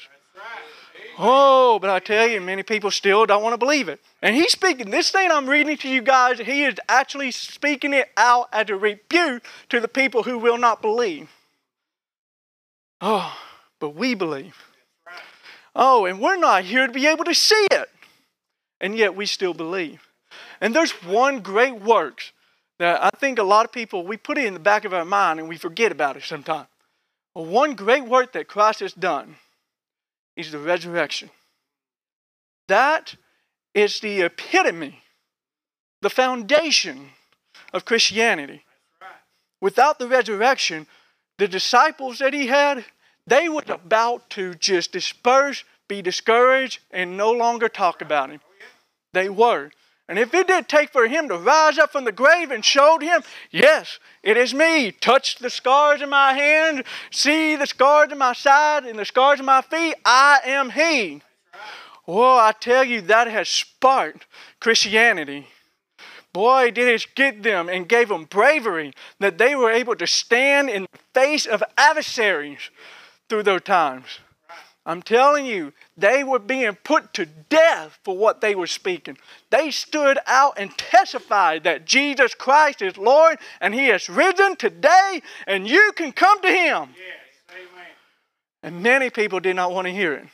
Oh, 1.18 1.78
but 1.80 1.90
I 1.90 2.00
tell 2.00 2.28
you, 2.28 2.42
many 2.42 2.64
people 2.64 2.90
still 2.90 3.26
don't 3.26 3.44
want 3.44 3.54
to 3.54 3.58
believe 3.58 3.88
it. 3.88 4.00
And 4.22 4.36
he's 4.36 4.52
speaking, 4.52 4.90
this 4.90 5.12
thing 5.12 5.30
I'm 5.32 5.48
reading 5.48 5.78
to 5.78 5.90
you 5.90 6.02
guys, 6.02 6.40
he 6.40 6.64
is 6.64 6.76
actually 6.90 7.32
speaking 7.32 7.94
it 7.94 8.10
out 8.18 8.50
as 8.52 8.70
a 8.70 8.76
rebuke 8.76 9.44
to 9.70 9.80
the 9.80 9.88
people 9.88 10.24
who 10.24 10.40
will 10.40 10.58
not 10.58 10.82
believe. 10.82 11.30
Oh, 13.00 13.38
but 13.80 13.90
we 13.90 14.16
believe. 14.16 14.56
Oh, 15.76 16.06
and 16.06 16.20
we're 16.20 16.38
not 16.38 16.64
here 16.64 16.88
to 16.88 16.94
be 16.94 17.08
able 17.08 17.26
to 17.26 17.34
see 17.36 17.68
it. 17.72 17.90
And 18.80 18.98
yet 18.98 19.16
we 19.16 19.26
still 19.26 19.54
believe. 19.54 20.02
And 20.64 20.74
there's 20.74 20.92
one 21.04 21.42
great 21.42 21.82
work 21.82 22.32
that 22.80 23.04
I 23.04 23.10
think 23.18 23.38
a 23.38 23.44
lot 23.44 23.66
of 23.66 23.74
people, 23.74 24.08
we 24.08 24.16
put 24.16 24.38
it 24.38 24.46
in 24.46 24.54
the 24.54 24.62
back 24.62 24.86
of 24.86 24.94
our 24.94 25.04
mind 25.04 25.42
and 25.42 25.50
we 25.50 25.58
forget 25.58 25.92
about 25.92 26.16
it 26.16 26.24
sometimes. 26.24 26.70
But 27.36 27.48
one 27.48 27.76
great 27.76 28.06
work 28.06 28.32
that 28.32 28.48
Christ 28.48 28.80
has 28.80 28.94
done 28.94 29.36
is 30.38 30.54
the 30.54 30.60
resurrection. 30.60 31.32
That 32.70 33.16
is 33.74 34.00
the 34.00 34.22
epitome, 34.22 35.04
the 36.02 36.10
foundation 36.10 37.10
of 37.74 37.84
Christianity. 37.84 38.64
Without 39.60 40.00
the 40.00 40.08
resurrection, 40.08 40.88
the 41.40 41.50
disciples 41.50 42.20
that 42.20 42.34
he 42.34 42.48
had, 42.48 42.86
they 43.28 43.50
were 43.50 43.66
about 43.68 44.30
to 44.30 44.54
just 44.54 44.94
disperse, 44.94 45.66
be 45.90 46.02
discouraged, 46.02 46.80
and 46.90 47.18
no 47.18 47.34
longer 47.34 47.68
talk 47.68 48.02
about 48.02 48.30
him. 48.30 48.40
They 49.12 49.28
were. 49.28 49.72
And 50.10 50.20
if 50.20 50.34
it 50.34 50.48
did 50.48 50.68
take 50.68 50.92
for 50.92 51.08
him 51.08 51.30
to 51.30 51.38
rise 51.38 51.78
up 51.78 51.92
from 51.92 52.04
the 52.04 52.12
grave 52.12 52.52
and 52.52 52.64
showed 52.64 53.02
him, 53.02 53.22
yes, 53.52 54.00
it 54.22 54.36
is 54.36 54.54
me. 54.54 54.92
Touch 54.92 55.38
the 55.38 55.50
scars 55.50 56.02
in 56.02 56.10
my 56.10 56.34
hand, 56.34 56.84
see 57.10 57.56
the 57.56 57.66
scars 57.66 58.12
in 58.12 58.18
my 58.18 58.34
side 58.34 58.84
and 58.84 59.00
the 59.00 59.06
scars 59.06 59.40
in 59.40 59.46
my 59.46 59.62
feet. 59.62 59.96
I 60.04 60.40
am 60.46 60.72
he. 60.72 61.22
Oh, 62.06 62.38
I 62.38 62.54
tell 62.60 62.84
you, 62.84 63.00
that 63.02 63.28
has 63.28 63.48
sparked 63.48 64.28
Christianity. 64.60 65.48
Boy, 66.34 66.72
did 66.72 66.88
it 66.88 67.06
get 67.16 67.44
them 67.44 67.70
and 67.70 67.88
gave 67.88 68.10
them 68.10 68.26
bravery 68.26 68.92
that 69.20 69.38
they 69.38 69.56
were 69.56 69.72
able 69.72 69.96
to 69.96 70.08
stand 70.08 70.70
in 70.70 70.84
the 70.84 71.00
face 71.14 71.46
of 71.46 71.64
adversaries 71.78 72.72
through 73.30 73.44
those 73.44 73.62
times. 73.62 74.20
I'm 74.86 75.02
telling 75.02 75.46
you, 75.46 75.72
they 75.98 76.24
were 76.24 76.40
being 76.40 76.76
put 76.76 77.14
to 77.14 77.26
death 77.26 78.00
for 78.04 78.18
what 78.18 78.42
they 78.42 78.54
were 78.54 78.68
speaking. 78.68 79.18
They 79.50 79.72
stood 79.72 80.20
out 80.28 80.56
and 80.58 80.78
testified 80.78 81.64
that 81.64 81.86
Jesus 81.86 82.34
Christ 82.34 82.82
is 82.82 82.98
Lord 82.98 83.38
and 83.62 83.74
He 83.74 83.88
has 83.88 84.10
risen 84.10 84.58
today 84.58 85.22
and 85.48 85.68
you 85.68 85.94
can 85.96 86.12
come 86.12 86.42
to 86.42 86.50
Him. 86.50 86.90
Yes, 86.98 87.52
amen. 87.52 87.88
And 88.62 88.84
many 88.84 89.10
people 89.10 89.40
did 89.40 89.56
not 89.56 89.72
want 89.72 89.88
to 89.88 89.94
hear 89.94 90.14
it. 90.14 90.28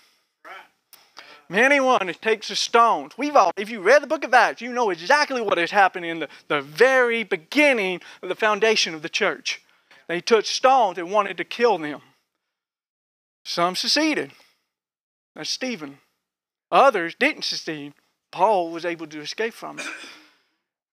Many 1.51 1.79
one, 1.79 2.13
takes 2.21 2.49
the 2.49 2.55
stones. 2.55 3.13
We've 3.17 3.35
all, 3.35 3.51
if 3.57 3.71
you 3.71 3.81
read 3.81 4.03
the 4.03 4.07
book 4.07 4.23
of 4.23 4.35
Acts, 4.35 4.61
you 4.61 4.71
know 4.71 4.91
exactly 4.91 5.41
what 5.41 5.57
has 5.57 5.71
happened 5.71 6.05
in 6.05 6.19
the, 6.19 6.29
the 6.47 6.61
very 6.61 7.23
beginning 7.23 8.01
of 8.21 8.29
the 8.29 8.35
foundation 8.35 8.93
of 8.93 9.01
the 9.01 9.09
church. 9.09 9.59
They 10.07 10.21
took 10.21 10.45
stones 10.45 10.99
and 10.99 11.11
wanted 11.11 11.37
to 11.37 11.43
kill 11.43 11.79
them. 11.79 12.01
Some 13.49 13.75
succeeded. 13.75 14.31
That's 15.35 15.49
Stephen. 15.49 15.97
Others 16.71 17.15
didn't 17.15 17.45
succeed. 17.45 17.93
Paul 18.31 18.69
was 18.69 18.85
able 18.85 19.07
to 19.07 19.21
escape 19.21 19.55
from 19.55 19.79
it. 19.79 19.85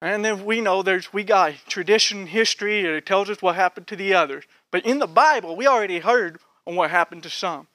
And 0.00 0.24
then 0.24 0.46
we 0.46 0.62
know 0.62 0.82
there's 0.82 1.12
we 1.12 1.22
got 1.22 1.52
tradition, 1.68 2.26
history, 2.26 2.78
and 2.78 2.96
it 2.96 3.04
tells 3.04 3.28
us 3.28 3.42
what 3.42 3.56
happened 3.56 3.86
to 3.88 3.96
the 3.96 4.14
others. 4.14 4.44
But 4.70 4.86
in 4.86 5.00
the 5.00 5.06
Bible, 5.06 5.54
we 5.54 5.66
already 5.66 5.98
heard 5.98 6.38
on 6.66 6.76
what 6.76 6.90
happened 6.90 7.24
to 7.24 7.30
some. 7.30 7.66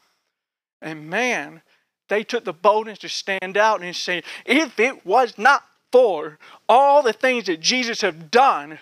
And 0.82 1.08
man, 1.08 1.62
they 2.10 2.24
took 2.24 2.44
the 2.44 2.52
boldness 2.52 2.98
to 3.00 3.10
stand 3.10 3.58
out 3.58 3.84
and 3.84 3.96
say, 3.96 4.24
if 4.48 4.80
it 4.80 5.06
was 5.06 5.38
not 5.38 5.64
for 5.92 6.40
all 6.68 7.04
the 7.04 7.14
things 7.14 7.46
that 7.46 7.60
Jesus 7.60 8.02
have 8.02 8.32
done, 8.32 8.80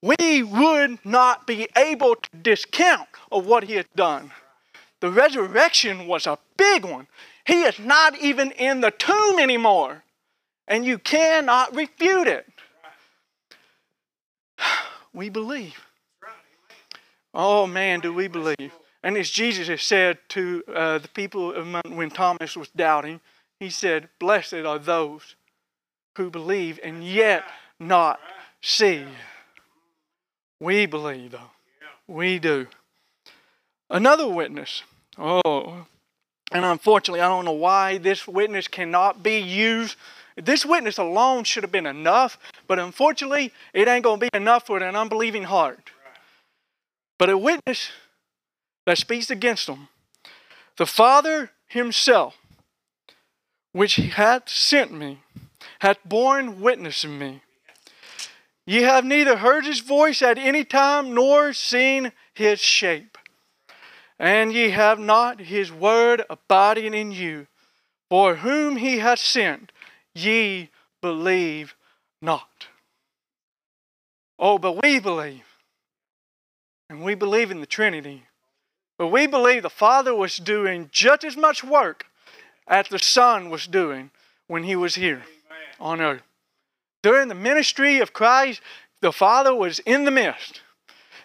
we 0.00 0.42
would 0.42 1.04
not 1.04 1.46
be 1.46 1.68
able 1.76 2.16
to 2.16 2.28
discount 2.42 3.08
of 3.30 3.44
what 3.44 3.64
he 3.64 3.74
has 3.74 3.84
done. 3.94 4.30
The 5.02 5.10
resurrection 5.10 6.06
was 6.06 6.28
a 6.28 6.38
big 6.56 6.84
one. 6.84 7.08
He 7.44 7.62
is 7.62 7.80
not 7.80 8.16
even 8.20 8.52
in 8.52 8.82
the 8.82 8.92
tomb 8.92 9.40
anymore, 9.40 10.04
and 10.68 10.84
you 10.84 10.96
cannot 10.96 11.74
refute 11.74 12.28
it. 12.28 12.46
We 15.14 15.28
believe. 15.28 15.78
Oh 17.34 17.66
man, 17.66 18.00
do 18.00 18.14
we 18.14 18.28
believe. 18.28 18.72
And 19.02 19.18
as 19.18 19.28
Jesus 19.28 19.68
has 19.68 19.82
said 19.82 20.18
to 20.28 20.62
uh, 20.74 20.98
the 20.98 21.08
people 21.08 21.52
when 21.88 22.08
Thomas 22.08 22.56
was 22.56 22.70
doubting, 22.70 23.20
he 23.60 23.68
said, 23.68 24.08
Blessed 24.18 24.64
are 24.64 24.78
those 24.78 25.34
who 26.16 26.30
believe 26.30 26.80
and 26.82 27.04
yet 27.04 27.44
not 27.78 28.20
see. 28.62 29.04
We 30.60 30.86
believe, 30.86 31.32
though. 31.32 31.50
We 32.06 32.38
do. 32.38 32.68
Another 33.90 34.26
witness. 34.26 34.82
Oh, 35.18 35.86
and 36.50 36.64
unfortunately, 36.64 37.20
I 37.20 37.28
don't 37.28 37.44
know 37.44 37.52
why 37.52 37.98
this 37.98 38.26
witness 38.26 38.68
cannot 38.68 39.22
be 39.22 39.38
used. 39.38 39.96
This 40.36 40.64
witness 40.64 40.98
alone 40.98 41.44
should 41.44 41.62
have 41.62 41.72
been 41.72 41.86
enough, 41.86 42.38
but 42.66 42.78
unfortunately, 42.78 43.52
it 43.74 43.88
ain't 43.88 44.04
going 44.04 44.20
to 44.20 44.26
be 44.26 44.36
enough 44.36 44.66
for 44.66 44.78
an 44.78 44.96
unbelieving 44.96 45.44
heart. 45.44 45.90
But 47.18 47.30
a 47.30 47.38
witness 47.38 47.90
that 48.86 48.98
speaks 48.98 49.30
against 49.30 49.66
them, 49.66 49.88
the 50.76 50.86
Father 50.86 51.50
Himself, 51.66 52.36
which 53.72 53.96
hath 53.96 54.48
sent 54.48 54.92
me, 54.92 55.20
hath 55.80 55.98
borne 56.04 56.60
witness 56.60 57.04
of 57.04 57.10
me. 57.10 57.42
Ye 58.66 58.82
have 58.82 59.04
neither 59.04 59.38
heard 59.38 59.64
his 59.64 59.80
voice 59.80 60.22
at 60.22 60.38
any 60.38 60.64
time 60.64 61.14
nor 61.14 61.52
seen 61.52 62.12
his 62.32 62.60
shape. 62.60 63.11
And 64.22 64.52
ye 64.52 64.70
have 64.70 65.00
not 65.00 65.40
his 65.40 65.72
word 65.72 66.22
abiding 66.30 66.94
in 66.94 67.10
you. 67.10 67.48
For 68.08 68.36
whom 68.36 68.76
he 68.76 68.98
hath 68.98 69.18
sent, 69.18 69.72
ye 70.14 70.70
believe 71.00 71.74
not. 72.20 72.68
Oh, 74.38 74.58
but 74.58 74.80
we 74.80 75.00
believe. 75.00 75.42
And 76.88 77.02
we 77.02 77.16
believe 77.16 77.50
in 77.50 77.60
the 77.60 77.66
Trinity. 77.66 78.22
But 78.96 79.08
we 79.08 79.26
believe 79.26 79.64
the 79.64 79.70
Father 79.70 80.14
was 80.14 80.36
doing 80.36 80.88
just 80.92 81.24
as 81.24 81.36
much 81.36 81.64
work 81.64 82.06
as 82.68 82.86
the 82.88 83.00
Son 83.00 83.50
was 83.50 83.66
doing 83.66 84.12
when 84.46 84.62
he 84.62 84.76
was 84.76 84.94
here 84.94 85.22
on 85.80 86.00
earth. 86.00 86.22
During 87.02 87.26
the 87.26 87.34
ministry 87.34 87.98
of 87.98 88.12
Christ, 88.12 88.60
the 89.00 89.10
Father 89.10 89.52
was 89.52 89.80
in 89.80 90.04
the 90.04 90.12
midst. 90.12 90.60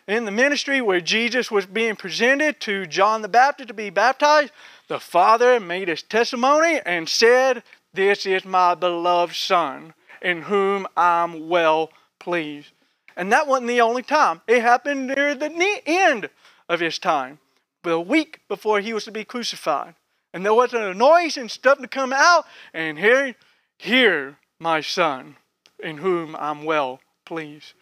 In 0.08 0.24
the 0.24 0.32
ministry 0.32 0.80
where 0.80 1.02
Jesus 1.02 1.52
was 1.52 1.66
being 1.66 1.98
presented 1.98 2.62
to 2.62 2.86
John 2.86 3.22
the 3.22 3.28
Baptist 3.28 3.68
to 3.68 3.74
be 3.74 3.90
baptized, 3.90 4.54
the 4.88 5.02
Father 5.02 5.60
made 5.60 5.90
his 5.90 6.02
testimony 6.02 6.80
and 6.86 7.10
said, 7.10 7.62
This 7.94 8.26
is 8.26 8.46
my 8.46 8.74
beloved 8.74 9.36
Son, 9.36 9.94
in 10.22 10.44
whom 10.44 10.88
I'm 10.96 11.50
well 11.50 11.92
pleased. 12.20 12.72
And 13.18 13.34
that 13.34 13.48
wasn't 13.48 13.68
the 13.68 13.82
only 13.82 14.02
time. 14.02 14.42
It 14.48 14.62
happened 14.62 15.08
near 15.08 15.36
the 15.36 15.82
end 15.86 16.30
of 16.70 16.80
his 16.80 17.00
time, 17.00 17.40
the 17.84 18.00
week 18.00 18.40
before 18.48 18.80
he 18.80 18.94
was 18.94 19.04
to 19.06 19.12
be 19.12 19.26
crucified. 19.26 19.96
And 20.34 20.46
there 20.46 20.54
was 20.54 20.74
a 20.74 20.94
noise 20.94 21.36
and 21.36 21.52
stuff 21.52 21.80
to 21.80 21.88
come 21.88 22.14
out, 22.14 22.46
and 22.74 22.98
here, 22.98 23.36
hear 23.78 24.38
my 24.58 24.80
son, 24.80 25.36
in 25.80 25.98
whom 25.98 26.34
I'm 26.38 26.64
well 26.64 27.02
pleased. 27.26 27.74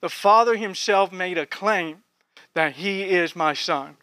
The 0.00 0.08
Father 0.08 0.56
Himself 0.56 1.12
made 1.12 1.38
a 1.38 1.46
claim 1.46 2.04
that 2.54 2.74
He 2.74 3.02
is 3.02 3.34
my 3.34 3.54
Son. 3.54 3.96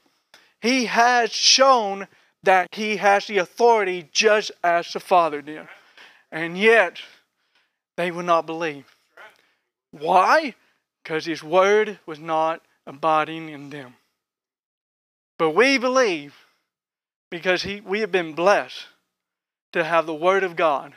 He 0.61 0.85
has 0.85 1.31
shown 1.31 2.07
that 2.43 2.73
He 2.73 2.97
has 2.97 3.27
the 3.27 3.37
authority 3.37 4.09
just 4.11 4.51
as 4.63 4.91
the 4.91 4.99
Father 4.99 5.41
did. 5.41 5.67
And 6.31 6.57
yet, 6.57 6.99
they 7.97 8.11
would 8.11 8.25
not 8.25 8.45
believe. 8.45 8.95
Why? 9.91 10.55
Because 11.03 11.25
His 11.25 11.43
Word 11.43 11.99
was 12.05 12.19
not 12.19 12.61
abiding 12.85 13.49
in 13.49 13.69
them. 13.69 13.95
But 15.37 15.51
we 15.51 15.77
believe 15.77 16.35
because 17.29 17.63
he, 17.63 17.81
we 17.81 17.99
have 17.99 18.11
been 18.11 18.33
blessed 18.33 18.87
to 19.73 19.83
have 19.83 20.05
the 20.05 20.13
Word 20.13 20.43
of 20.43 20.55
God 20.55 20.93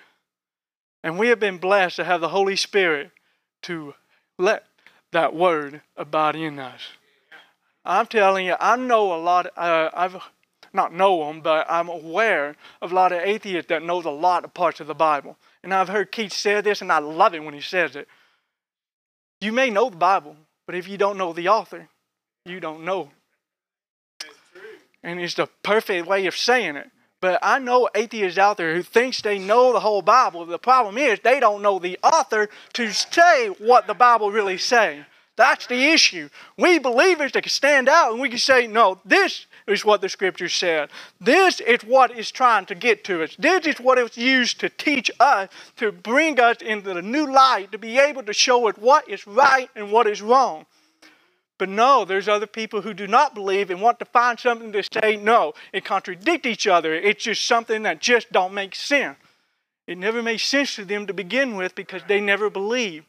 and 1.02 1.18
we 1.18 1.28
have 1.28 1.40
been 1.40 1.58
blessed 1.58 1.96
to 1.96 2.04
have 2.04 2.20
the 2.20 2.28
Holy 2.28 2.56
Spirit 2.56 3.10
to 3.62 3.94
let 4.38 4.64
that 5.12 5.34
word 5.34 5.82
abide 5.96 6.36
in 6.36 6.58
us. 6.58 6.80
I'm 7.84 8.06
telling 8.06 8.46
you, 8.46 8.54
I 8.60 8.76
know 8.76 9.14
a 9.14 9.20
lot. 9.20 9.46
Uh, 9.56 9.90
I've 9.94 10.16
not 10.72 10.92
know 10.92 11.26
them, 11.26 11.40
but 11.40 11.66
I'm 11.70 11.88
aware 11.88 12.54
of 12.82 12.92
a 12.92 12.94
lot 12.94 13.12
of 13.12 13.20
atheists 13.20 13.68
that 13.68 13.82
knows 13.82 14.04
a 14.04 14.10
lot 14.10 14.44
of 14.44 14.52
parts 14.52 14.80
of 14.80 14.86
the 14.86 14.94
Bible. 14.94 15.36
And 15.62 15.72
I've 15.72 15.88
heard 15.88 16.12
Keith 16.12 16.32
say 16.32 16.60
this, 16.60 16.82
and 16.82 16.92
I 16.92 16.98
love 16.98 17.34
it 17.34 17.42
when 17.42 17.54
he 17.54 17.60
says 17.60 17.96
it. 17.96 18.06
You 19.40 19.52
may 19.52 19.70
know 19.70 19.88
the 19.88 19.96
Bible, 19.96 20.36
but 20.66 20.74
if 20.74 20.88
you 20.88 20.98
don't 20.98 21.16
know 21.16 21.32
the 21.32 21.48
author, 21.48 21.88
you 22.44 22.60
don't 22.60 22.84
know. 22.84 23.10
And 25.02 25.20
it's 25.20 25.34
the 25.34 25.48
perfect 25.62 26.06
way 26.06 26.26
of 26.26 26.36
saying 26.36 26.76
it. 26.76 26.90
But 27.20 27.40
I 27.42 27.58
know 27.58 27.88
atheists 27.94 28.38
out 28.38 28.56
there 28.56 28.74
who 28.74 28.82
thinks 28.82 29.20
they 29.20 29.38
know 29.38 29.72
the 29.72 29.80
whole 29.80 30.02
Bible. 30.02 30.46
The 30.46 30.58
problem 30.58 30.98
is 30.98 31.18
they 31.20 31.40
don't 31.40 31.62
know 31.62 31.78
the 31.78 31.98
author 32.02 32.48
to 32.74 32.92
say 32.92 33.48
what 33.58 33.86
the 33.86 33.94
Bible 33.94 34.30
really 34.30 34.58
say. 34.58 35.04
That's 35.38 35.68
the 35.68 35.92
issue. 35.92 36.28
We 36.56 36.80
believers 36.80 37.30
that 37.32 37.42
can 37.42 37.50
stand 37.50 37.88
out 37.88 38.10
and 38.10 38.20
we 38.20 38.28
can 38.28 38.38
say, 38.38 38.66
no, 38.66 39.00
this 39.04 39.46
is 39.68 39.84
what 39.84 40.00
the 40.00 40.08
scripture 40.08 40.48
said. 40.48 40.90
This 41.20 41.60
is 41.60 41.82
what 41.82 42.10
is 42.10 42.32
trying 42.32 42.66
to 42.66 42.74
get 42.74 43.04
to 43.04 43.22
us. 43.22 43.36
This 43.38 43.66
is 43.66 43.78
what 43.78 43.98
it's 43.98 44.18
used 44.18 44.58
to 44.60 44.68
teach 44.68 45.12
us, 45.20 45.48
to 45.76 45.92
bring 45.92 46.40
us 46.40 46.56
into 46.60 46.92
the 46.92 47.02
new 47.02 47.32
light, 47.32 47.70
to 47.70 47.78
be 47.78 47.98
able 47.98 48.24
to 48.24 48.32
show 48.32 48.68
us 48.68 48.74
what 48.78 49.08
is 49.08 49.28
right 49.28 49.70
and 49.76 49.92
what 49.92 50.08
is 50.08 50.20
wrong. 50.20 50.66
But 51.58 51.68
no, 51.68 52.04
there's 52.04 52.28
other 52.28 52.46
people 52.46 52.82
who 52.82 52.94
do 52.94 53.08
not 53.08 53.34
believe 53.34 53.70
and 53.70 53.82
want 53.82 53.98
to 53.98 54.04
find 54.04 54.38
something 54.38 54.72
to 54.72 54.82
say 54.82 55.16
no 55.16 55.54
and 55.74 55.84
contradict 55.84 56.46
each 56.46 56.68
other. 56.68 56.94
It's 56.94 57.24
just 57.24 57.46
something 57.46 57.82
that 57.82 58.00
just 58.00 58.30
don't 58.32 58.54
make 58.54 58.76
sense. 58.76 59.16
It 59.88 59.98
never 59.98 60.22
made 60.22 60.38
sense 60.38 60.76
to 60.76 60.84
them 60.84 61.06
to 61.06 61.12
begin 61.12 61.56
with 61.56 61.74
because 61.74 62.02
they 62.06 62.20
never 62.20 62.48
believed. 62.48 63.06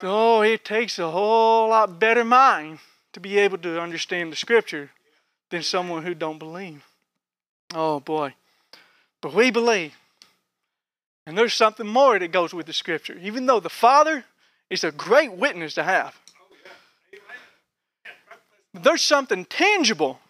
Oh, 0.00 0.42
it 0.42 0.64
takes 0.64 0.98
a 0.98 1.10
whole 1.10 1.70
lot 1.70 1.98
better 1.98 2.24
mind 2.24 2.78
to 3.14 3.20
be 3.20 3.38
able 3.38 3.58
to 3.58 3.80
understand 3.80 4.30
the 4.30 4.36
scripture 4.36 4.90
than 5.50 5.62
someone 5.62 6.04
who 6.04 6.14
don't 6.14 6.38
believe. 6.38 6.84
Oh 7.74 8.00
boy. 8.00 8.34
But 9.20 9.34
we 9.34 9.50
believe. 9.50 9.94
And 11.26 11.36
there's 11.36 11.54
something 11.54 11.86
more 11.86 12.18
that 12.18 12.32
goes 12.32 12.52
with 12.52 12.66
the 12.66 12.72
scripture. 12.72 13.18
Even 13.20 13.46
though 13.46 13.60
the 13.60 13.70
Father 13.70 14.24
is 14.70 14.84
a 14.84 14.92
great 14.92 15.32
witness 15.32 15.74
to 15.74 15.82
have. 15.82 16.18
There's 18.74 19.02
something 19.02 19.44
tangible 19.44 20.20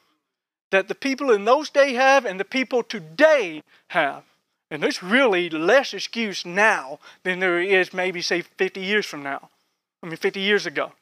that 0.70 0.88
the 0.88 0.94
people 0.94 1.30
in 1.30 1.44
those 1.44 1.70
days 1.70 1.96
have 1.96 2.24
and 2.24 2.38
the 2.38 2.44
people 2.44 2.82
today 2.82 3.62
have. 3.88 4.24
And 4.70 4.82
there's 4.82 5.02
really 5.02 5.48
less 5.48 5.94
excuse 5.94 6.44
now 6.44 6.98
than 7.22 7.40
there 7.40 7.60
is 7.60 7.94
maybe, 7.94 8.20
say, 8.20 8.42
50 8.42 8.80
years 8.80 9.06
from 9.06 9.22
now. 9.22 9.48
I 10.02 10.06
mean, 10.06 10.16
50 10.16 10.40
years 10.40 10.66
ago. 10.66 10.92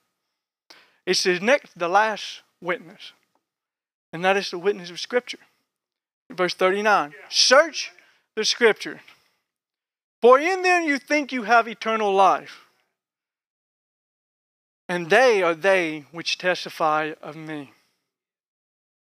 It's 1.05 1.25
the 1.25 1.40
next, 1.40 1.79
the 1.79 1.88
last 1.88 2.42
witness. 2.61 3.12
And 4.12 4.25
that 4.25 4.37
is 4.37 4.51
the 4.51 4.59
witness 4.59 4.90
of 4.90 5.01
Scripture. 5.01 5.38
Verse 6.31 6.55
39 6.55 7.12
Search 7.29 7.92
the 8.35 8.44
Scripture, 8.44 9.01
for 10.20 10.38
in 10.38 10.62
them 10.62 10.85
you 10.85 10.99
think 10.99 11.33
you 11.33 11.42
have 11.42 11.68
eternal 11.68 12.12
life 12.12 12.65
and 14.88 15.11
they 15.11 15.42
are 15.42 15.55
they 15.55 16.05
which 16.12 16.38
testify 16.38 17.12
of 17.22 17.37
me. 17.37 17.72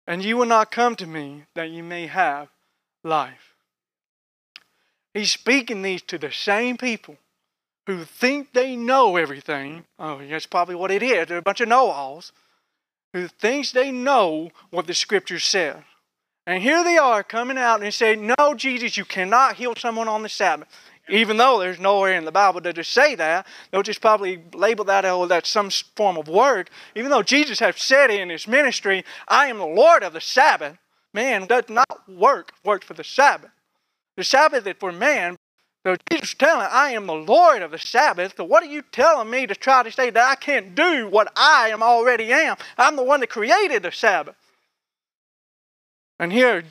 And 0.06 0.24
you 0.24 0.38
will 0.38 0.46
not 0.46 0.72
come 0.72 0.96
to 0.96 1.06
me 1.06 1.44
that 1.54 1.70
you 1.70 1.84
may 1.84 2.08
have 2.08 2.48
life. 3.04 3.56
He's 5.13 5.32
speaking 5.32 5.82
these 5.82 6.02
to 6.04 6.18
the 6.18 6.32
same 6.32 6.78
people 6.78 7.18
who 7.88 8.04
think 8.04 8.54
they 8.54 8.76
know 8.76 9.16
everything. 9.16 9.86
Oh, 9.98 10.22
that's 10.28 10.46
probably 10.46 10.76
what 10.76 10.92
it 10.92 11.02
is. 11.02 11.28
They're 11.28 11.38
a 11.38 11.42
bunch 11.42 11.62
of 11.62 11.68
know 11.68 11.90
alls 11.90 12.32
who 13.13 13.28
thinks 13.28 13.72
they 13.72 13.92
know 13.92 14.52
what 14.70 14.88
the 14.88 14.94
scripture 14.94 15.40
says. 15.40 15.78
And 16.46 16.63
here 16.63 16.84
they 16.84 16.98
are 16.98 17.24
coming 17.24 17.58
out 17.58 17.82
and 17.82 17.94
saying, 17.94 18.34
No, 18.38 18.54
Jesus, 18.56 18.96
you 18.96 19.06
cannot 19.06 19.56
heal 19.56 19.76
someone 19.76 20.08
on 20.08 20.24
the 20.24 20.30
Sabbath. 20.30 20.68
Even 21.10 21.38
though 21.38 21.60
there's 21.60 21.80
nowhere 21.80 22.13
in 22.13 22.26
the 22.26 22.32
Bible 22.32 22.60
to 22.62 22.74
just 22.74 22.91
say 22.91 23.15
that, 23.15 23.48
they'll 23.72 23.84
just 23.84 24.02
probably 24.02 24.43
label 24.54 24.84
that 24.86 25.06
as 25.06 25.12
oh, 25.12 25.39
some 25.43 25.70
form 25.96 26.17
of 26.17 26.28
work. 26.28 26.70
Even 26.96 27.12
though 27.12 27.24
Jesus 27.24 27.60
has 27.60 27.82
said 27.82 28.10
in 28.10 28.30
his 28.30 28.48
ministry, 28.48 29.06
I 29.28 29.48
am 29.48 29.58
the 29.58 29.65
Lord 29.65 30.04
of 30.04 30.13
the 30.13 30.22
Sabbath, 30.22 30.78
man 31.13 31.48
does 31.48 31.70
not 31.70 32.10
work, 32.10 32.52
works 32.63 32.86
for 32.86 32.93
the 32.93 33.04
Sabbath. 33.04 33.52
The 34.17 34.24
Sabbath 34.24 34.67
is 34.67 34.76
for 34.80 34.91
man. 34.91 35.38
So 35.86 35.96
Jesus 36.12 36.30
is 36.30 36.36
telling, 36.36 36.67
I 36.70 36.91
am 36.91 37.08
the 37.08 37.13
Lord 37.13 37.62
of 37.62 37.72
the 37.72 37.80
Sabbath. 37.80 38.34
So 38.36 38.43
what 38.43 38.63
are 38.63 38.67
you 38.67 38.82
telling 38.82 39.30
me 39.30 39.48
to 39.48 39.56
try 39.56 39.84
to 39.84 39.91
say 39.91 40.10
that 40.10 40.30
I 40.30 40.36
can't 40.36 40.76
do 40.76 41.08
what 41.08 41.32
I 41.38 41.70
am 41.70 41.82
already 41.82 42.34
am? 42.34 42.58
I'm 42.78 42.98
the 42.98 43.04
one 43.04 43.22
that 43.22 43.30
created 43.30 43.84
the 43.84 43.91
Sabbath. 43.91 44.36
And 46.20 46.34
here, 46.34 46.63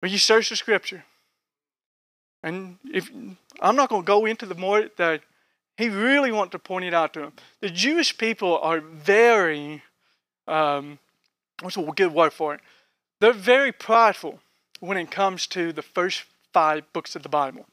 when 0.00 0.10
you 0.10 0.18
search 0.18 0.48
the 0.48 0.56
scripture, 0.56 1.04
and 2.42 2.78
if 2.92 3.10
I'm 3.60 3.76
not 3.76 3.88
going 3.88 4.02
to 4.02 4.06
go 4.06 4.26
into 4.26 4.46
the 4.46 4.54
more 4.54 4.88
that 4.96 5.22
he 5.76 5.88
really 5.88 6.32
wants 6.32 6.52
to 6.52 6.58
point 6.58 6.84
it 6.84 6.94
out 6.94 7.12
to 7.14 7.22
him. 7.24 7.32
The 7.60 7.70
Jewish 7.70 8.18
people 8.18 8.58
are 8.58 8.80
very 8.80 9.82
um, 10.46 10.98
what's 11.60 11.76
a 11.76 11.82
good 11.82 12.12
word 12.12 12.32
for 12.32 12.54
it? 12.54 12.60
They're 13.20 13.32
very 13.32 13.72
prideful 13.72 14.40
when 14.80 14.96
it 14.96 15.10
comes 15.10 15.46
to 15.48 15.72
the 15.72 15.82
first 15.82 16.24
five 16.52 16.92
books 16.92 17.14
of 17.16 17.22
the 17.22 17.28
Bible. 17.28 17.66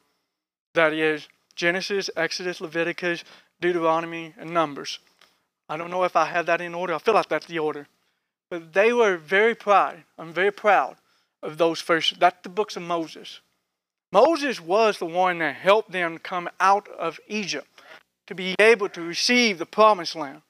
That 0.75 0.93
is 0.93 1.27
Genesis, 1.55 2.09
Exodus, 2.15 2.61
Leviticus, 2.61 3.23
Deuteronomy, 3.59 4.33
and 4.37 4.51
Numbers. 4.51 4.99
I 5.67 5.77
don't 5.77 5.91
know 5.91 6.03
if 6.03 6.15
I 6.15 6.25
have 6.25 6.45
that 6.45 6.61
in 6.61 6.73
order. 6.73 6.93
I 6.93 6.99
feel 6.99 7.13
like 7.13 7.29
that's 7.29 7.47
the 7.47 7.59
order. 7.59 7.87
But 8.49 8.73
they 8.73 8.93
were 8.93 9.17
very 9.17 9.55
proud. 9.55 10.03
I'm 10.17 10.33
very 10.33 10.51
proud 10.51 10.95
of 11.43 11.57
those 11.57 11.79
first. 11.79 12.19
That's 12.19 12.41
the 12.43 12.49
books 12.49 12.75
of 12.75 12.83
Moses. 12.83 13.39
Moses 14.11 14.59
was 14.59 14.97
the 14.97 15.05
one 15.05 15.39
that 15.39 15.55
helped 15.55 15.91
them 15.91 16.17
come 16.17 16.49
out 16.59 16.87
of 16.87 17.19
Egypt 17.27 17.67
to 18.27 18.35
be 18.35 18.55
able 18.59 18.89
to 18.89 19.01
receive 19.01 19.57
the 19.57 19.65
promised 19.65 20.15
land. 20.15 20.41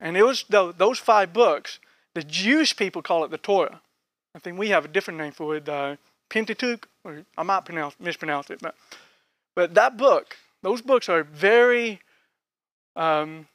And 0.00 0.16
it 0.16 0.22
was 0.22 0.44
those 0.48 0.98
five 0.98 1.32
books. 1.32 1.78
The 2.14 2.22
Jewish 2.22 2.76
people 2.76 3.02
call 3.02 3.24
it 3.24 3.30
the 3.30 3.38
Torah. 3.38 3.80
I 4.34 4.38
think 4.38 4.58
we 4.58 4.68
have 4.68 4.84
a 4.84 4.88
different 4.88 5.18
name 5.18 5.32
for 5.32 5.56
it, 5.56 5.64
the 5.64 5.98
Pentateuch, 6.28 6.88
or 7.04 7.24
I 7.38 7.42
might 7.42 7.64
pronounce, 7.64 7.94
mispronounce 7.98 8.50
it, 8.50 8.60
but 8.60 8.74
but 9.56 9.74
that 9.74 9.96
book, 9.96 10.36
those 10.62 10.82
books 10.82 11.08
are 11.08 11.24
very 11.24 12.00
um, 12.94 13.48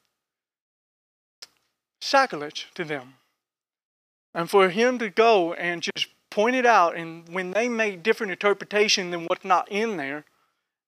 sacrilege 2.01 2.67
to 2.73 2.83
them. 2.83 3.13
And 4.33 4.49
for 4.49 4.69
him 4.69 4.97
to 4.97 5.09
go 5.09 5.53
and 5.53 5.83
just 5.83 6.07
point 6.31 6.55
it 6.55 6.65
out, 6.65 6.95
and 6.95 7.29
when 7.29 7.51
they 7.51 7.69
make 7.69 8.01
different 8.01 8.31
interpretation 8.31 9.11
than 9.11 9.25
what's 9.25 9.45
not 9.45 9.71
in 9.71 9.97
there, 9.97 10.25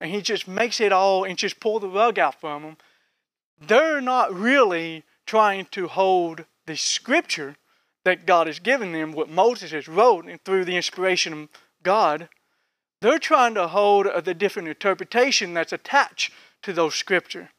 and 0.01 0.12
he 0.12 0.21
just 0.21 0.47
makes 0.47 0.82
it 0.82 0.91
all 0.91 1.23
and 1.23 1.38
just 1.38 1.60
pull 1.60 1.79
the 1.79 1.88
rug 1.88 2.17
out 2.17 2.41
from 2.41 2.63
them, 2.63 2.77
they're 3.62 4.01
not 4.01 4.34
really 4.34 5.03
trying 5.25 5.65
to 5.65 5.88
hold 5.88 6.45
the 6.65 6.75
scripture 6.75 7.56
that 8.03 8.25
God 8.25 8.47
has 8.47 8.60
given 8.60 8.91
them, 8.91 9.12
what 9.12 9.29
Moses 9.29 9.71
has 9.71 9.88
wrote 9.88 10.25
and 10.25 10.43
through 10.43 10.65
the 10.65 10.75
inspiration 10.75 11.34
of 11.34 11.49
God. 11.84 12.27
They're 13.01 13.19
trying 13.19 13.53
to 13.53 13.67
hold 13.67 14.08
the 14.25 14.34
different 14.34 14.67
interpretation 14.67 15.53
that's 15.53 15.73
attached 15.73 16.32
to 16.63 16.73
those 16.73 16.95
scripture. 16.95 17.49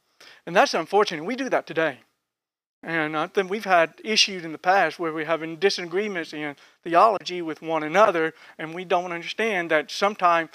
And 0.47 0.55
that's 0.55 0.75
unfortunate. 0.75 1.25
We 1.25 1.37
do 1.37 1.49
that 1.49 1.67
today. 1.67 2.01
And 2.85 3.17
I 3.17 3.27
think 3.29 3.51
we've 3.51 3.65
had 3.65 3.95
issues 4.05 4.45
in 4.45 4.53
the 4.53 4.59
past 4.59 4.99
where 4.99 5.13
we're 5.13 5.25
having 5.25 5.57
disagreements 5.57 6.35
in 6.35 6.55
theology 6.83 7.41
with 7.41 7.63
one 7.63 7.83
another, 7.83 8.35
and 8.59 8.75
we 8.75 8.85
don't 8.85 9.11
understand 9.11 9.71
that 9.71 9.91
sometimes 9.91 10.51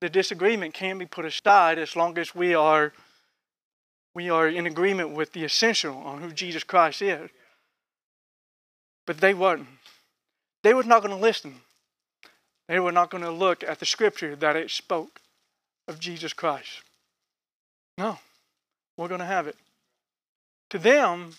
the 0.00 0.08
disagreement 0.08 0.72
can 0.72 0.98
be 0.98 1.06
put 1.06 1.24
aside 1.24 1.78
as 1.78 1.96
long 1.96 2.16
as 2.16 2.32
we 2.34 2.54
are 2.54 2.92
we 4.14 4.30
are 4.30 4.48
in 4.48 4.66
agreement 4.66 5.10
with 5.10 5.32
the 5.32 5.44
essential 5.44 5.96
on 5.96 6.20
who 6.20 6.32
Jesus 6.32 6.64
Christ 6.64 7.02
is. 7.02 7.30
But 9.06 9.18
they 9.18 9.34
weren't. 9.34 9.66
They 10.62 10.74
were 10.74 10.82
not 10.82 11.02
going 11.02 11.14
to 11.16 11.20
listen. 11.20 11.54
They 12.68 12.80
were 12.80 12.92
not 12.92 13.10
going 13.10 13.22
to 13.24 13.30
look 13.30 13.62
at 13.62 13.78
the 13.78 13.86
scripture 13.86 14.34
that 14.36 14.56
it 14.56 14.70
spoke 14.70 15.20
of 15.86 16.00
Jesus 16.00 16.32
Christ. 16.32 16.82
No, 17.96 18.18
we're 18.96 19.08
going 19.08 19.20
to 19.20 19.26
have 19.26 19.46
it. 19.46 19.56
To 20.70 20.78
them, 20.78 21.34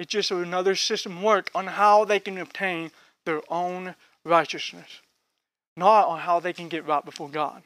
it's 0.00 0.10
just 0.10 0.30
another 0.30 0.74
system 0.74 1.22
work 1.22 1.50
on 1.54 1.66
how 1.66 2.06
they 2.06 2.18
can 2.18 2.38
obtain 2.38 2.90
their 3.26 3.42
own 3.50 3.94
righteousness, 4.24 5.02
not 5.76 6.08
on 6.08 6.20
how 6.20 6.40
they 6.40 6.54
can 6.54 6.70
get 6.70 6.86
right 6.86 7.04
before 7.04 7.28
God. 7.28 7.62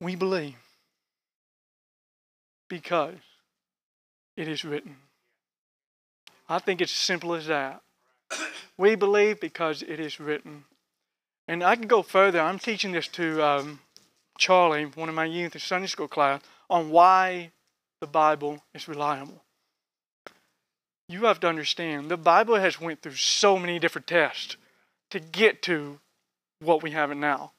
We 0.00 0.16
believe 0.16 0.54
because 2.70 3.16
it 4.34 4.48
is 4.48 4.64
written. 4.64 4.96
I 6.48 6.58
think 6.58 6.80
it's 6.80 6.90
simple 6.90 7.34
as 7.34 7.46
that. 7.48 7.82
We 8.78 8.94
believe 8.94 9.40
because 9.40 9.82
it 9.82 10.00
is 10.00 10.18
written. 10.18 10.64
And 11.46 11.62
I 11.62 11.76
can 11.76 11.86
go 11.86 12.02
further. 12.02 12.40
I'm 12.40 12.58
teaching 12.58 12.92
this 12.92 13.08
to 13.08 13.42
um, 13.42 13.80
Charlie, 14.38 14.84
one 14.84 15.10
of 15.10 15.14
my 15.14 15.26
youth 15.26 15.54
in 15.54 15.60
Sunday 15.60 15.86
school 15.86 16.08
class, 16.08 16.40
on 16.70 16.88
why 16.88 17.52
the 18.00 18.06
Bible 18.06 18.62
is 18.72 18.88
reliable. 18.88 19.42
You 21.08 21.26
have 21.26 21.40
to 21.40 21.48
understand, 21.48 22.10
the 22.10 22.16
Bible 22.16 22.56
has 22.56 22.80
went 22.80 23.02
through 23.02 23.14
so 23.14 23.58
many 23.58 23.78
different 23.78 24.06
tests 24.06 24.56
to 25.10 25.20
get 25.20 25.62
to 25.62 26.00
what 26.60 26.82
we 26.82 26.90
have 26.90 27.10
it 27.10 27.16
now. 27.16 27.52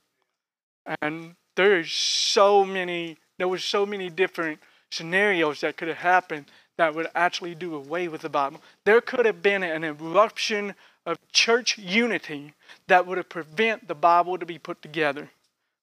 And 1.01 1.35
there 1.55 1.79
is 1.79 1.91
so 1.91 2.65
many, 2.65 3.17
there 3.37 3.47
was 3.47 3.63
so 3.63 3.85
many 3.85 4.09
different 4.09 4.59
scenarios 4.91 5.61
that 5.61 5.77
could 5.77 5.87
have 5.87 5.97
happened 5.97 6.45
that 6.77 6.93
would 6.93 7.07
actually 7.15 7.55
do 7.55 7.75
away 7.75 8.07
with 8.07 8.21
the 8.21 8.29
Bible. 8.29 8.61
There 8.85 9.01
could 9.01 9.25
have 9.25 9.41
been 9.41 9.63
an 9.63 9.83
eruption 9.83 10.75
of 11.05 11.17
church 11.31 11.77
unity 11.77 12.53
that 12.87 13.07
would 13.07 13.17
have 13.17 13.29
prevent 13.29 13.87
the 13.87 13.95
Bible 13.95 14.37
to 14.37 14.45
be 14.45 14.59
put 14.59 14.81
together. 14.81 15.29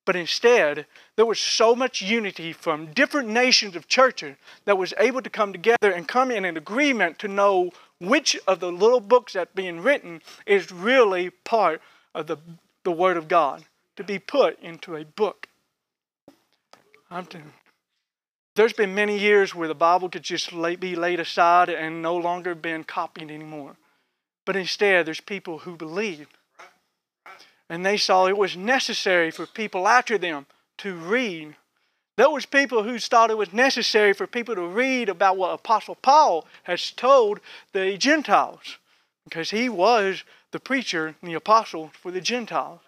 But 0.04 0.16
instead, 0.16 0.86
there 1.16 1.24
was 1.24 1.40
so 1.40 1.74
much 1.74 2.02
unity 2.02 2.52
from 2.52 2.92
different 2.92 3.28
nations 3.28 3.74
of 3.74 3.88
churches 3.88 4.36
that 4.66 4.76
was 4.76 4.92
able 4.98 5.22
to 5.22 5.30
come 5.30 5.52
together 5.52 5.90
and 5.90 6.06
come 6.06 6.30
in 6.30 6.44
an 6.44 6.56
agreement 6.56 7.18
to 7.20 7.28
know 7.28 7.70
which 7.98 8.38
of 8.46 8.60
the 8.60 8.70
little 8.70 9.00
books 9.00 9.32
that 9.32 9.54
being 9.54 9.80
written 9.80 10.20
is 10.46 10.70
really 10.70 11.30
part 11.30 11.80
of 12.14 12.26
the, 12.26 12.36
the 12.82 12.92
Word 12.92 13.16
of 13.16 13.28
God 13.28 13.64
to 13.96 14.04
be 14.04 14.18
put 14.18 14.60
into 14.60 14.96
a 14.96 15.04
book. 15.04 15.48
I'm 17.10 17.26
telling 17.26 17.52
there's 18.56 18.72
been 18.72 18.94
many 18.94 19.18
years 19.18 19.52
where 19.54 19.66
the 19.66 19.74
Bible 19.74 20.08
could 20.08 20.22
just 20.22 20.50
be 20.78 20.94
laid 20.94 21.18
aside 21.18 21.68
and 21.68 22.00
no 22.00 22.16
longer 22.16 22.54
been 22.54 22.84
copied 22.84 23.30
anymore. 23.30 23.76
But 24.44 24.54
instead, 24.54 25.06
there's 25.06 25.20
people 25.20 25.58
who 25.58 25.76
believe. 25.76 26.28
And 27.68 27.84
they 27.84 27.96
saw 27.96 28.26
it 28.26 28.36
was 28.36 28.56
necessary 28.56 29.30
for 29.30 29.46
people 29.46 29.88
after 29.88 30.18
them 30.18 30.46
to 30.78 30.94
read. 30.94 31.56
There 32.16 32.30
was 32.30 32.46
people 32.46 32.82
who 32.84 32.98
thought 32.98 33.30
it 33.30 33.38
was 33.38 33.52
necessary 33.52 34.12
for 34.12 34.26
people 34.26 34.54
to 34.54 34.66
read 34.66 35.08
about 35.08 35.36
what 35.36 35.52
Apostle 35.52 35.96
Paul 35.96 36.46
has 36.64 36.90
told 36.90 37.40
the 37.72 37.96
Gentiles. 37.96 38.78
Because 39.24 39.50
he 39.50 39.68
was 39.68 40.22
the 40.52 40.60
preacher 40.60 41.14
and 41.20 41.30
the 41.30 41.34
apostle 41.34 41.90
for 42.00 42.10
the 42.10 42.20
Gentiles. 42.20 42.80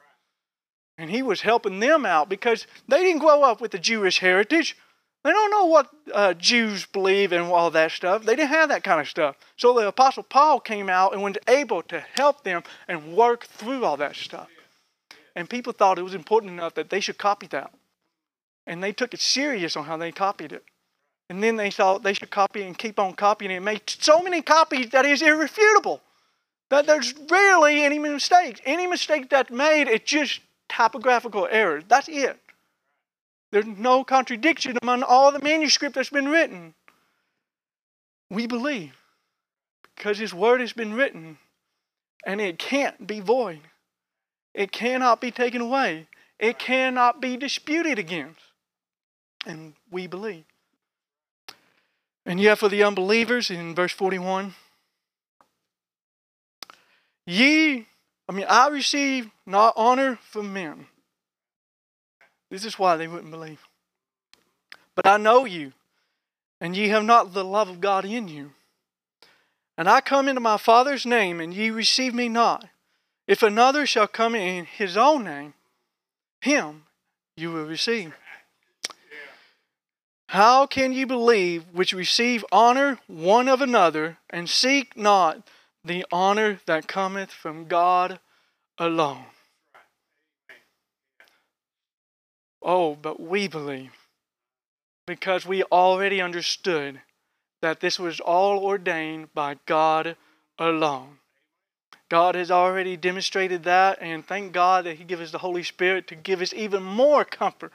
And 0.98 1.10
he 1.10 1.22
was 1.22 1.40
helping 1.40 1.80
them 1.80 2.06
out 2.06 2.28
because 2.28 2.66
they 2.88 3.02
didn't 3.02 3.20
grow 3.20 3.42
up 3.42 3.60
with 3.60 3.72
the 3.72 3.78
Jewish 3.78 4.20
heritage. 4.20 4.76
They 5.24 5.32
don't 5.32 5.50
know 5.50 5.64
what 5.64 5.90
uh, 6.14 6.34
Jews 6.34 6.86
believe 6.86 7.32
and 7.32 7.46
all 7.46 7.70
that 7.72 7.90
stuff. 7.90 8.24
They 8.24 8.36
didn't 8.36 8.50
have 8.50 8.68
that 8.68 8.84
kind 8.84 9.00
of 9.00 9.08
stuff. 9.08 9.36
So 9.56 9.74
the 9.74 9.88
Apostle 9.88 10.22
Paul 10.22 10.60
came 10.60 10.88
out 10.88 11.12
and 11.12 11.22
was 11.22 11.36
able 11.48 11.82
to 11.84 12.04
help 12.14 12.44
them 12.44 12.62
and 12.86 13.16
work 13.16 13.44
through 13.46 13.84
all 13.84 13.96
that 13.96 14.14
stuff. 14.14 14.48
And 15.36 15.50
people 15.50 15.74
thought 15.74 15.98
it 15.98 16.02
was 16.02 16.14
important 16.14 16.52
enough 16.52 16.74
that 16.74 16.88
they 16.88 16.98
should 16.98 17.18
copy 17.18 17.46
that. 17.48 17.70
And 18.66 18.82
they 18.82 18.92
took 18.92 19.12
it 19.12 19.20
serious 19.20 19.76
on 19.76 19.84
how 19.84 19.98
they 19.98 20.10
copied 20.10 20.50
it. 20.50 20.64
And 21.28 21.42
then 21.42 21.56
they 21.56 21.70
thought 21.70 22.02
they 22.02 22.14
should 22.14 22.30
copy 22.30 22.62
and 22.62 22.76
keep 22.76 22.98
on 22.98 23.12
copying 23.12 23.50
it 23.50 23.56
and 23.56 23.64
make 23.64 23.82
so 24.00 24.22
many 24.22 24.40
copies 24.40 24.90
that 24.90 25.04
is 25.04 25.20
irrefutable. 25.20 26.00
That 26.70 26.86
there's 26.86 27.14
rarely 27.30 27.84
any 27.84 27.98
mistakes. 27.98 28.60
Any 28.64 28.86
mistake 28.86 29.28
that's 29.28 29.50
made, 29.50 29.88
it's 29.88 30.10
just 30.10 30.40
typographical 30.70 31.46
errors. 31.50 31.84
That's 31.86 32.08
it. 32.08 32.40
There's 33.52 33.66
no 33.66 34.04
contradiction 34.04 34.78
among 34.82 35.02
all 35.02 35.32
the 35.32 35.42
manuscript 35.42 35.94
that's 35.94 36.10
been 36.10 36.28
written. 36.28 36.74
We 38.30 38.46
believe 38.46 38.96
because 39.94 40.18
His 40.18 40.32
Word 40.32 40.60
has 40.60 40.72
been 40.72 40.94
written 40.94 41.38
and 42.24 42.40
it 42.40 42.58
can't 42.58 43.06
be 43.06 43.20
void. 43.20 43.60
It 44.56 44.72
cannot 44.72 45.20
be 45.20 45.30
taken 45.30 45.60
away. 45.60 46.08
It 46.40 46.58
cannot 46.58 47.20
be 47.20 47.36
disputed 47.36 47.98
against. 47.98 48.40
And 49.46 49.74
we 49.90 50.08
believe. 50.08 50.44
And 52.24 52.40
yet, 52.40 52.58
for 52.58 52.68
the 52.68 52.82
unbelievers, 52.82 53.50
in 53.50 53.76
verse 53.76 53.92
41, 53.92 54.54
ye, 57.24 57.86
I 58.28 58.32
mean, 58.32 58.46
I 58.48 58.66
receive 58.66 59.30
not 59.46 59.74
honor 59.76 60.18
from 60.30 60.52
men 60.52 60.88
this 62.50 62.64
is 62.64 62.78
why 62.78 62.96
they 62.96 63.08
wouldn't 63.08 63.30
believe. 63.30 63.60
But 64.94 65.06
I 65.06 65.16
know 65.16 65.44
you, 65.44 65.72
and 66.60 66.76
ye 66.76 66.88
have 66.88 67.04
not 67.04 67.34
the 67.34 67.44
love 67.44 67.68
of 67.68 67.80
God 67.80 68.04
in 68.04 68.28
you. 68.28 68.52
And 69.76 69.88
I 69.88 70.00
come 70.00 70.28
into 70.28 70.40
my 70.40 70.56
Father's 70.56 71.04
name, 71.04 71.40
and 71.40 71.52
ye 71.52 71.70
receive 71.70 72.14
me 72.14 72.28
not. 72.28 72.66
If 73.26 73.42
another 73.42 73.86
shall 73.86 74.06
come 74.06 74.34
in 74.34 74.64
his 74.66 74.96
own 74.96 75.24
name, 75.24 75.54
him 76.40 76.84
you 77.36 77.52
will 77.52 77.64
receive. 77.64 78.14
How 80.28 80.66
can 80.66 80.92
ye 80.92 81.04
believe 81.04 81.64
which 81.72 81.92
receive 81.92 82.44
honor 82.50 82.98
one 83.06 83.48
of 83.48 83.60
another, 83.60 84.18
and 84.28 84.50
seek 84.50 84.96
not 84.96 85.48
the 85.84 86.04
honor 86.10 86.60
that 86.66 86.88
cometh 86.88 87.30
from 87.30 87.68
God 87.68 88.18
alone? 88.78 89.26
Oh, 92.60 92.96
but 92.96 93.20
we 93.20 93.46
believe 93.46 93.92
because 95.06 95.46
we 95.46 95.62
already 95.64 96.20
understood 96.20 97.00
that 97.62 97.80
this 97.80 97.98
was 97.98 98.18
all 98.18 98.58
ordained 98.58 99.32
by 99.32 99.56
God 99.66 100.16
alone. 100.58 101.18
God 102.08 102.36
has 102.36 102.50
already 102.50 102.96
demonstrated 102.96 103.64
that, 103.64 103.98
and 104.00 104.24
thank 104.24 104.52
God 104.52 104.84
that 104.84 104.96
He 104.96 105.04
gives 105.04 105.22
us 105.22 105.30
the 105.32 105.38
Holy 105.38 105.62
Spirit 105.62 106.06
to 106.08 106.14
give 106.14 106.40
us 106.40 106.54
even 106.54 106.82
more 106.82 107.24
comfort 107.24 107.72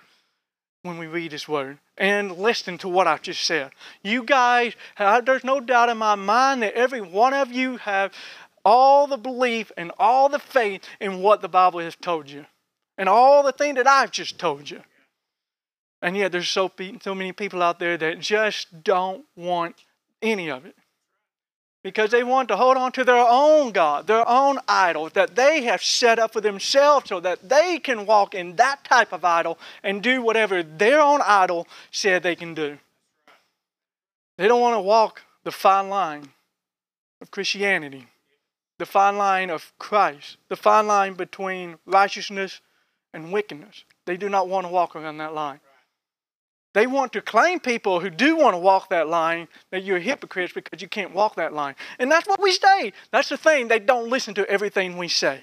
when 0.84 0.98
we 0.98 1.08
read 1.08 1.32
His 1.32 1.48
Word 1.48 1.80
and 1.98 2.38
listen 2.38 2.78
to 2.80 2.90
what 2.90 3.08
I've 3.08 3.22
just 3.22 3.44
said. 3.44 3.72
You 4.04 4.24
guys, 4.24 4.74
there's 4.98 5.44
no 5.44 5.60
doubt 5.60 5.90
in 5.90 5.98
my 5.98 6.16
mind 6.16 6.62
that 6.62 6.74
every 6.76 7.02
one 7.02 7.34
of 7.34 7.52
you 7.52 7.78
have 7.78 8.14
all 8.64 9.06
the 9.08 9.18
belief 9.18 9.72
and 9.76 9.92
all 10.00 10.30
the 10.30 10.40
faith 10.40 10.84
in 11.00 11.22
what 11.22 11.42
the 11.42 11.50
Bible 11.50 11.80
has 11.80 11.96
told 11.96 12.30
you, 12.30 12.46
and 12.98 13.10
all 13.10 13.44
the 13.44 13.52
thing 13.52 13.76
that 13.76 13.88
I've 13.88 14.12
just 14.12 14.40
told 14.40 14.70
you. 14.70 14.82
And 16.02 16.18
yet, 16.18 16.32
there's 16.32 16.50
so, 16.50 16.72
so 17.02 17.14
many 17.14 17.32
people 17.32 17.62
out 17.62 17.80
there 17.80 17.98
that 17.98 18.20
just 18.20 18.84
don't 18.84 19.26
want 19.36 19.76
any 20.22 20.50
of 20.50 20.66
it 20.66 20.76
because 21.84 22.12
they 22.12 22.24
want 22.24 22.48
to 22.48 22.58
hold 22.58 22.78
on 22.78 22.92
to 22.92 23.04
their 23.04 23.26
own 23.28 23.72
God, 23.72 24.08
their 24.08 24.28
own 24.28 24.60
idol 24.68 25.10
that 25.10 25.36
they 25.36 25.64
have 25.64 25.84
set 25.84 26.20
up 26.20 26.34
for 26.34 26.42
themselves 26.42 27.10
so 27.10 27.20
that 27.20 27.48
they 27.48 27.80
can 27.80 28.06
walk 28.06 28.36
in 28.36 28.56
that 28.58 28.84
type 28.84 29.12
of 29.12 29.26
idol 29.26 29.58
and 29.84 30.04
do 30.04 30.22
whatever 30.22 30.62
their 30.62 31.02
own 31.02 31.22
idol 31.24 31.68
said 31.90 32.22
they 32.22 32.36
can 32.36 32.54
do. 32.54 32.78
They 34.38 34.48
don't 34.48 34.62
want 34.62 34.76
to 34.76 34.82
walk 34.82 35.22
the 35.44 35.52
fine 35.52 35.90
line 35.90 36.30
of 37.22 37.32
Christianity, 37.32 38.08
the 38.78 38.86
fine 38.86 39.18
line 39.18 39.50
of 39.50 39.74
Christ, 39.80 40.38
the 40.50 40.56
fine 40.56 40.88
line 40.88 41.14
between 41.14 41.78
righteousness 41.86 42.62
and 43.14 43.32
wickedness. 43.32 43.84
They 44.06 44.18
do 44.18 44.30
not 44.30 44.48
want 44.48 44.66
to 44.66 44.72
walk 44.72 44.96
around 44.96 45.18
that 45.18 45.34
line. 45.34 45.60
They 46.74 46.88
want 46.88 47.12
to 47.14 47.22
claim 47.22 47.60
people 47.60 48.00
who 48.00 48.10
do 48.10 48.38
want 48.38 48.54
to 48.54 48.60
walk 48.60 48.90
that 48.90 49.10
line 49.10 49.48
that 49.72 49.84
you're 49.84 50.00
hypocrites 50.00 50.54
because 50.54 50.82
you 50.82 50.88
can't 50.88 51.14
walk 51.14 51.36
that 51.36 51.54
line. 51.54 51.76
And 52.00 52.10
that's 52.10 52.28
what 52.28 52.42
we 52.42 52.54
say. 52.54 52.94
That's 53.12 53.30
the 53.30 53.38
thing. 53.38 53.68
They 53.68 53.80
don't 53.80 54.10
listen 54.10 54.34
to 54.36 54.50
everything 54.50 54.98
we 54.98 55.10
say. 55.10 55.42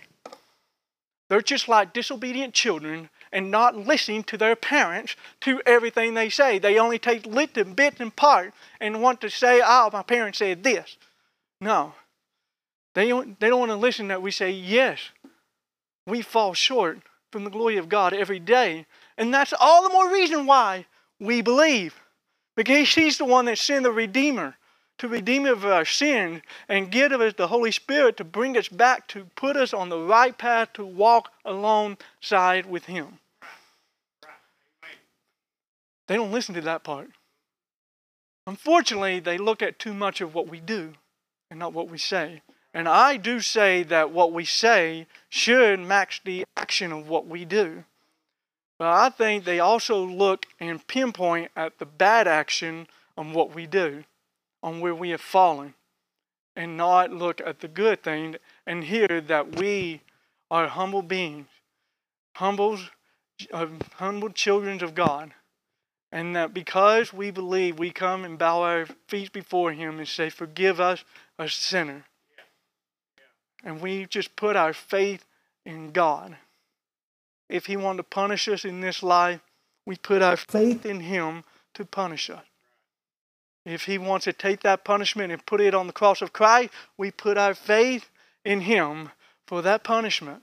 They're 1.29 1.43
just 1.43 1.69
like 1.69 1.93
disobedient 1.93 2.55
children 2.55 3.11
and 3.31 3.51
not 3.51 3.77
listening 3.77 4.25
to 4.25 4.39
their 4.39 4.57
parents 4.57 5.17
to 5.43 5.61
everything 5.67 6.15
they 6.15 6.31
say. 6.31 6.59
They 6.59 6.79
only 6.79 6.99
take 6.99 7.27
little 7.27 7.65
bits 7.65 8.01
and 8.01 8.15
part 8.15 8.55
and 8.81 9.03
want 9.03 9.21
to 9.21 9.29
say, 9.29 9.61
oh, 9.63 9.91
my 9.93 10.03
parents 10.03 10.39
said 10.39 10.63
this. 10.63 10.97
No. 11.61 11.93
They 12.95 13.09
don't, 13.09 13.39
they 13.39 13.49
don't 13.49 13.61
want 13.61 13.71
to 13.71 13.77
listen 13.77 14.09
that 14.09 14.23
we 14.23 14.31
say, 14.31 14.51
yes, 14.51 15.11
we 16.07 16.23
fall 16.23 16.55
short 16.55 17.01
from 17.31 17.45
the 17.45 17.51
glory 17.51 17.77
of 17.77 17.91
God 17.91 18.15
every 18.15 18.39
day. 18.39 18.87
And 19.19 19.35
that's 19.35 19.53
all 19.61 19.83
the 19.83 19.93
more 19.93 20.11
reason 20.11 20.47
why 20.47 20.87
we 21.21 21.43
believe. 21.43 21.95
Because 22.57 22.93
He's 22.95 23.19
the 23.19 23.25
one 23.25 23.45
that 23.47 23.59
sent 23.59 23.85
the 23.85 23.93
Redeemer 23.93 24.57
to 24.99 25.09
redeem 25.09 25.47
of 25.47 25.65
our 25.65 25.85
sin 25.85 26.43
and 26.69 26.91
give 26.91 27.13
us 27.13 27.35
the 27.35 27.47
Holy 27.47 27.71
Spirit 27.71 28.17
to 28.17 28.25
bring 28.25 28.57
us 28.57 28.69
back, 28.69 29.07
to 29.09 29.27
put 29.37 29.57
us 29.57 29.73
on 29.73 29.89
the 29.89 29.99
right 29.99 30.37
path 30.37 30.73
to 30.75 30.85
walk 30.85 31.31
alongside 31.45 32.67
with 32.67 32.87
Him. 32.87 33.19
They 36.09 36.17
don't 36.17 36.33
listen 36.33 36.55
to 36.55 36.61
that 36.63 36.85
part. 36.85 37.11
Unfortunately, 38.47 39.21
they 39.21 39.39
look 39.39 39.63
at 39.63 39.79
too 39.79 39.95
much 39.95 40.21
of 40.21 40.35
what 40.35 40.49
we 40.49 40.59
do 40.59 40.95
and 41.51 41.59
not 41.59 41.75
what 41.75 41.91
we 41.91 41.99
say. 41.99 42.43
And 42.75 42.89
I 42.89 43.17
do 43.17 43.41
say 43.41 43.83
that 43.85 44.11
what 44.11 44.33
we 44.33 44.45
say 44.45 45.07
should 45.29 45.81
match 45.81 46.23
the 46.25 46.45
action 46.57 46.93
of 46.93 47.09
what 47.09 47.27
we 47.27 47.45
do. 47.45 47.85
But 48.79 48.89
I 48.89 49.11
think 49.11 49.45
they 49.45 49.59
also 49.59 50.05
look 50.05 50.47
and 50.61 50.87
pinpoint 50.87 51.51
at 51.57 51.79
the 51.79 51.87
bad 51.87 52.29
action 52.29 52.87
on 53.17 53.33
what 53.33 53.55
we 53.55 53.67
do, 53.67 54.05
on 54.63 54.81
where 54.81 54.95
we 54.95 55.11
have 55.11 55.21
fallen, 55.21 55.75
and 56.55 56.77
not 56.77 57.13
look 57.13 57.41
at 57.45 57.61
the 57.61 57.69
good 57.69 58.03
thing 58.03 58.37
and 58.67 58.85
hear 58.85 59.21
that 59.21 59.57
we 59.57 60.03
are 60.51 60.69
humble 60.69 61.03
beings, 61.03 61.49
humble, 62.37 62.79
uh, 63.53 63.67
humble 63.95 64.31
children 64.31 64.83
of 64.83 64.95
God. 64.95 65.33
And 66.11 66.35
that 66.37 66.55
because 66.55 67.13
we 67.13 67.31
believe, 67.31 67.79
we 67.79 67.91
come 67.91 68.25
and 68.25 68.39
bow 68.39 68.63
our 68.63 68.87
feet 69.09 69.31
before 69.31 69.73
Him 69.73 69.99
and 69.99 70.09
say, 70.09 70.31
Forgive 70.31 70.81
us, 70.81 71.05
a 71.39 71.51
sinner. 71.51 72.05
And 73.63 73.83
we 73.83 74.07
just 74.07 74.35
put 74.35 74.57
our 74.57 74.73
faith 74.73 75.27
in 75.67 75.91
God 75.91 76.39
if 77.49 77.67
He 77.67 77.77
wanted 77.77 77.99
to 77.99 78.03
punish 78.05 78.49
us 78.49 78.65
in 78.65 78.81
this 78.81 79.03
life, 79.03 79.41
we 79.87 79.97
put 79.97 80.23
our 80.23 80.37
faith 80.37 80.85
in 80.85 81.01
Him 81.01 81.45
to 81.75 81.85
punish 81.85 82.29
us. 82.31 82.45
If 83.65 83.85
He 83.85 83.99
wants 83.99 84.25
to 84.25 84.33
take 84.33 84.63
that 84.63 84.85
punishment 84.85 85.33
and 85.33 85.45
put 85.45 85.61
it 85.61 85.75
on 85.75 85.87
the 85.87 85.93
cross 85.93 86.23
of 86.23 86.33
Christ, 86.33 86.71
we 86.97 87.11
put 87.11 87.39
our 87.39 87.55
faith 87.55 88.11
in 88.45 88.63
Him 88.63 89.11
for 89.47 89.63
that 89.63 89.85
punishment. 89.85 90.43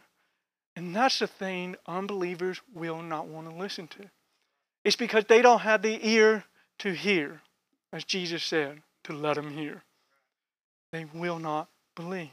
And 0.76 0.96
that's 0.96 1.20
the 1.20 1.28
thing 1.28 1.76
unbelievers 1.88 2.60
will 2.74 3.02
not 3.02 3.28
want 3.28 3.50
to 3.50 3.56
listen 3.56 3.88
to. 3.90 4.10
It's 4.84 4.96
because 4.96 5.26
they 5.26 5.42
don't 5.42 5.62
have 5.62 5.82
the 5.82 6.00
ear 6.08 6.44
to 6.80 6.94
hear, 6.94 7.42
as 7.94 8.04
Jesus 8.04 8.44
said, 8.44 8.82
to 9.04 9.14
let 9.14 9.36
them 9.36 9.52
hear. 9.52 9.84
They 10.92 11.06
will 11.14 11.40
not 11.40 11.70
believe. 11.96 12.30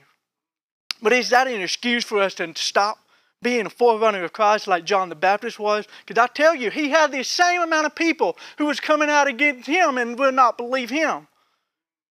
But 1.00 1.12
is 1.12 1.30
that 1.30 1.46
an 1.46 1.60
excuse 1.60 2.04
for 2.04 2.20
us 2.20 2.34
to 2.34 2.52
stop 2.56 2.98
being 3.42 3.66
a 3.66 3.70
forerunner 3.70 4.24
of 4.24 4.32
Christ 4.32 4.66
like 4.68 4.84
John 4.84 5.08
the 5.08 5.14
Baptist 5.14 5.58
was? 5.58 5.86
Because 6.06 6.22
I 6.22 6.28
tell 6.28 6.54
you, 6.54 6.70
he 6.70 6.90
had 6.90 7.12
the 7.12 7.22
same 7.22 7.60
amount 7.60 7.86
of 7.86 7.94
people 7.94 8.36
who 8.56 8.66
was 8.66 8.80
coming 8.80 9.10
out 9.10 9.26
against 9.26 9.66
him 9.66 9.98
and 9.98 10.18
would 10.18 10.34
not 10.34 10.56
believe 10.56 10.90
him. 10.90 11.26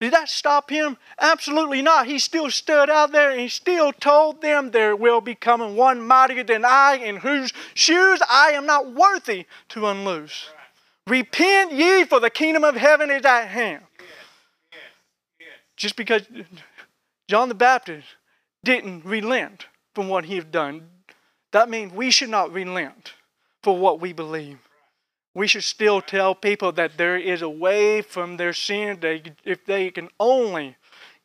Did 0.02 0.14
that 0.14 0.28
stop 0.28 0.68
him? 0.68 0.96
Absolutely 1.20 1.80
not. 1.80 2.08
He 2.08 2.18
still 2.18 2.50
stood 2.50 2.90
out 2.90 3.12
there 3.12 3.30
and 3.30 3.40
he 3.40 3.46
still 3.46 3.92
told 3.92 4.42
them 4.42 4.72
there 4.72 4.96
will 4.96 5.20
be 5.20 5.36
coming 5.36 5.76
one 5.76 6.04
mightier 6.04 6.42
than 6.42 6.64
I, 6.64 6.96
in 6.96 7.18
whose 7.18 7.52
shoes 7.74 8.20
I 8.28 8.50
am 8.50 8.66
not 8.66 8.92
worthy 8.92 9.46
to 9.68 9.86
unloose. 9.86 10.48
Right. 11.06 11.18
Repent 11.18 11.72
ye, 11.72 12.04
for 12.04 12.18
the 12.18 12.30
kingdom 12.30 12.64
of 12.64 12.74
heaven 12.74 13.12
is 13.12 13.24
at 13.24 13.46
hand. 13.46 13.84
Yes. 13.96 14.08
Yes. 14.72 14.80
Yes. 15.38 15.48
Just 15.76 15.94
because 15.94 16.22
John 17.28 17.48
the 17.48 17.54
Baptist 17.54 18.08
didn't 18.64 19.04
relent 19.04 19.66
from 19.94 20.08
what 20.08 20.24
he 20.24 20.34
had 20.34 20.50
done, 20.50 20.88
that 21.52 21.70
means 21.70 21.92
we 21.92 22.10
should 22.10 22.30
not 22.30 22.52
relent 22.52 23.14
for 23.62 23.76
what 23.76 24.00
we 24.00 24.12
believe. 24.12 24.58
We 25.34 25.46
should 25.46 25.64
still 25.64 26.02
tell 26.02 26.34
people 26.34 26.72
that 26.72 26.98
there 26.98 27.16
is 27.16 27.40
a 27.40 27.48
way 27.48 28.02
from 28.02 28.36
their 28.36 28.52
sin 28.52 28.98
they, 29.00 29.22
if 29.44 29.64
they 29.64 29.90
can 29.90 30.10
only 30.20 30.76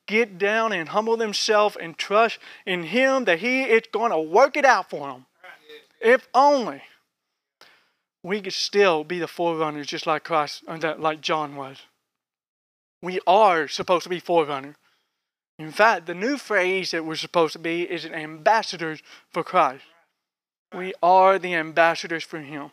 get 0.06 0.38
down 0.38 0.72
and 0.72 0.90
humble 0.90 1.18
themselves 1.18 1.76
and 1.76 1.98
trust 1.98 2.40
in 2.66 2.84
Him 2.84 3.26
that 3.26 3.40
He 3.40 3.64
is 3.64 3.84
going 3.92 4.12
to 4.12 4.20
work 4.20 4.56
it 4.56 4.64
out 4.64 4.90
for 4.90 5.08
them. 5.08 5.26
If 6.00 6.28
only 6.34 6.82
we 8.24 8.42
could 8.42 8.54
still 8.54 9.04
be 9.04 9.20
the 9.20 9.28
forerunners 9.28 9.88
just 9.88 10.08
like 10.08 10.24
Christ, 10.24 10.64
uh, 10.68 10.96
like 10.98 11.22
John 11.22 11.56
was. 11.56 11.78
We 13.02 13.20
are 13.28 13.68
supposed 13.68 14.04
to 14.04 14.10
be 14.10 14.20
forerunners. 14.20 14.76
In 15.60 15.72
fact, 15.72 16.06
the 16.06 16.14
new 16.14 16.38
phrase 16.38 16.92
that 16.92 17.06
we're 17.06 17.16
supposed 17.16 17.54
to 17.54 17.60
be 17.60 17.82
is 17.82 18.06
an 18.06 18.14
ambassadors 18.14 19.02
for 19.32 19.44
Christ. 19.44 19.84
We 20.74 20.94
are 21.02 21.40
the 21.40 21.56
ambassadors 21.56 22.24
for 22.24 22.40
Him. 22.40 22.72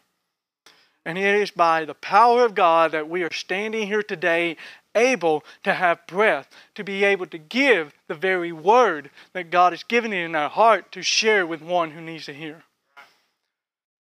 And 1.05 1.19
it 1.19 1.35
is 1.35 1.51
by 1.51 1.85
the 1.85 1.95
power 1.95 2.45
of 2.45 2.55
God 2.55 2.93
that 2.93 3.09
we 3.09 3.23
are 3.23 3.33
standing 3.33 3.87
here 3.87 4.03
today, 4.03 4.57
able 4.95 5.45
to 5.63 5.75
have 5.75 6.07
breath, 6.07 6.49
to 6.75 6.85
be 6.85 7.05
able 7.05 7.27
to 7.27 7.39
give 7.39 7.93
the 8.09 8.15
very 8.15 8.53
word 8.53 9.11
that 9.33 9.51
God 9.51 9.73
has 9.73 9.83
given 9.83 10.13
in 10.13 10.35
our 10.35 10.49
heart 10.49 10.91
to 10.93 11.03
share 11.03 11.47
with 11.47 11.61
one 11.61 11.91
who 11.91 12.01
needs 12.01 12.27
to 12.27 12.35
hear. 12.35 12.65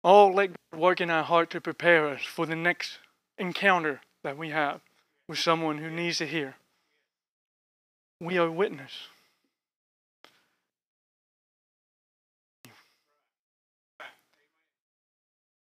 Oh, 0.03 0.27
let 0.27 0.51
God 0.71 0.79
work 0.79 1.01
in 1.01 1.09
our 1.09 1.23
heart 1.23 1.49
to 1.51 1.61
prepare 1.61 2.07
us 2.07 2.23
for 2.23 2.45
the 2.45 2.55
next 2.55 2.97
encounter 3.37 4.01
that 4.23 4.37
we 4.37 4.49
have 4.49 4.81
with 5.29 5.37
someone 5.37 5.77
who 5.77 5.89
needs 5.89 6.17
to 6.17 6.27
hear. 6.27 6.55
We 8.19 8.37
are 8.37 8.51
witness. 8.51 8.91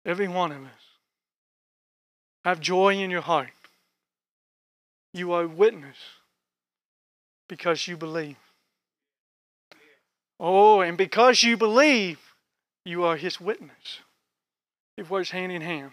Every 0.04 0.28
one 0.28 0.52
of 0.52 0.62
us. 0.62 0.70
Have 2.44 2.60
joy 2.60 2.94
in 2.96 3.10
your 3.10 3.22
heart. 3.22 3.50
You 5.12 5.32
are 5.32 5.44
a 5.44 5.48
witness 5.48 5.96
because 7.48 7.88
you 7.88 7.96
believe. 7.96 8.36
Oh, 10.38 10.80
and 10.80 10.98
because 10.98 11.42
you 11.42 11.56
believe, 11.56 12.18
you 12.84 13.04
are 13.04 13.16
his 13.16 13.40
witness. 13.40 14.00
It 14.96 15.08
works 15.08 15.30
hand 15.30 15.52
in 15.52 15.62
hand. 15.62 15.92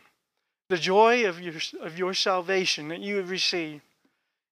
The 0.70 0.78
joy 0.78 1.26
of 1.26 1.40
your, 1.40 1.54
of 1.82 1.98
your 1.98 2.14
salvation 2.14 2.90
that 2.90 3.00
you 3.00 3.18
have 3.18 3.30
received, 3.30 3.84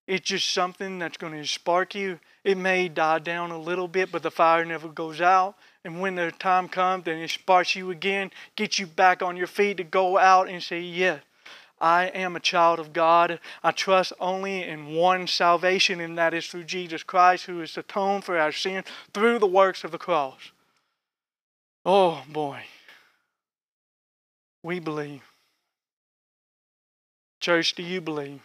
it's 0.06 0.26
just 0.26 0.50
something 0.50 0.98
that's 0.98 1.16
going 1.16 1.34
to 1.34 1.46
spark 1.46 1.94
you. 1.94 2.20
It 2.44 2.56
may 2.56 2.88
die 2.88 3.18
down 3.18 3.50
a 3.50 3.60
little 3.60 3.88
bit, 3.88 4.10
but 4.10 4.22
the 4.22 4.30
fire 4.30 4.64
never 4.64 4.88
goes 4.88 5.20
out. 5.20 5.56
And 5.84 6.00
when 6.00 6.14
the 6.14 6.30
time 6.30 6.68
comes, 6.68 7.04
then 7.04 7.18
it 7.18 7.30
sparks 7.30 7.74
you 7.74 7.90
again, 7.90 8.30
gets 8.54 8.78
you 8.78 8.86
back 8.86 9.22
on 9.22 9.36
your 9.36 9.46
feet 9.46 9.78
to 9.78 9.84
go 9.84 10.18
out 10.18 10.48
and 10.48 10.62
say, 10.62 10.80
Yes, 10.80 11.22
I 11.80 12.06
am 12.08 12.36
a 12.36 12.40
child 12.40 12.78
of 12.78 12.92
God. 12.92 13.40
I 13.62 13.70
trust 13.70 14.12
only 14.20 14.62
in 14.62 14.94
one 14.94 15.26
salvation, 15.26 16.00
and 16.00 16.18
that 16.18 16.34
is 16.34 16.46
through 16.46 16.64
Jesus 16.64 17.02
Christ, 17.02 17.46
who 17.46 17.62
is 17.62 17.76
atoned 17.78 18.24
for 18.24 18.38
our 18.38 18.52
sin 18.52 18.84
through 19.14 19.38
the 19.38 19.46
works 19.46 19.82
of 19.82 19.90
the 19.90 19.98
cross. 19.98 20.52
Oh 21.86 22.22
boy. 22.28 22.64
We 24.62 24.78
believe. 24.78 25.22
Church, 27.40 27.74
do 27.74 27.82
you 27.82 28.02
believe? 28.02 28.42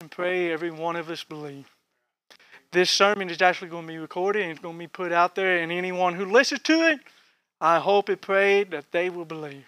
And 0.00 0.10
pray 0.10 0.50
every 0.50 0.70
one 0.70 0.96
of 0.96 1.10
us 1.10 1.22
believe. 1.22 1.73
This 2.74 2.90
sermon 2.90 3.30
is 3.30 3.40
actually 3.40 3.68
going 3.68 3.86
to 3.86 3.92
be 3.92 3.98
recorded 3.98 4.42
and 4.42 4.50
it's 4.50 4.58
going 4.58 4.74
to 4.74 4.78
be 4.80 4.88
put 4.88 5.12
out 5.12 5.36
there, 5.36 5.58
and 5.58 5.70
anyone 5.70 6.16
who 6.16 6.24
listens 6.24 6.60
to 6.62 6.72
it, 6.88 6.98
I 7.60 7.78
hope 7.78 8.08
and 8.08 8.20
pray 8.20 8.64
that 8.64 8.90
they 8.90 9.08
will 9.08 9.24
believe. 9.24 9.66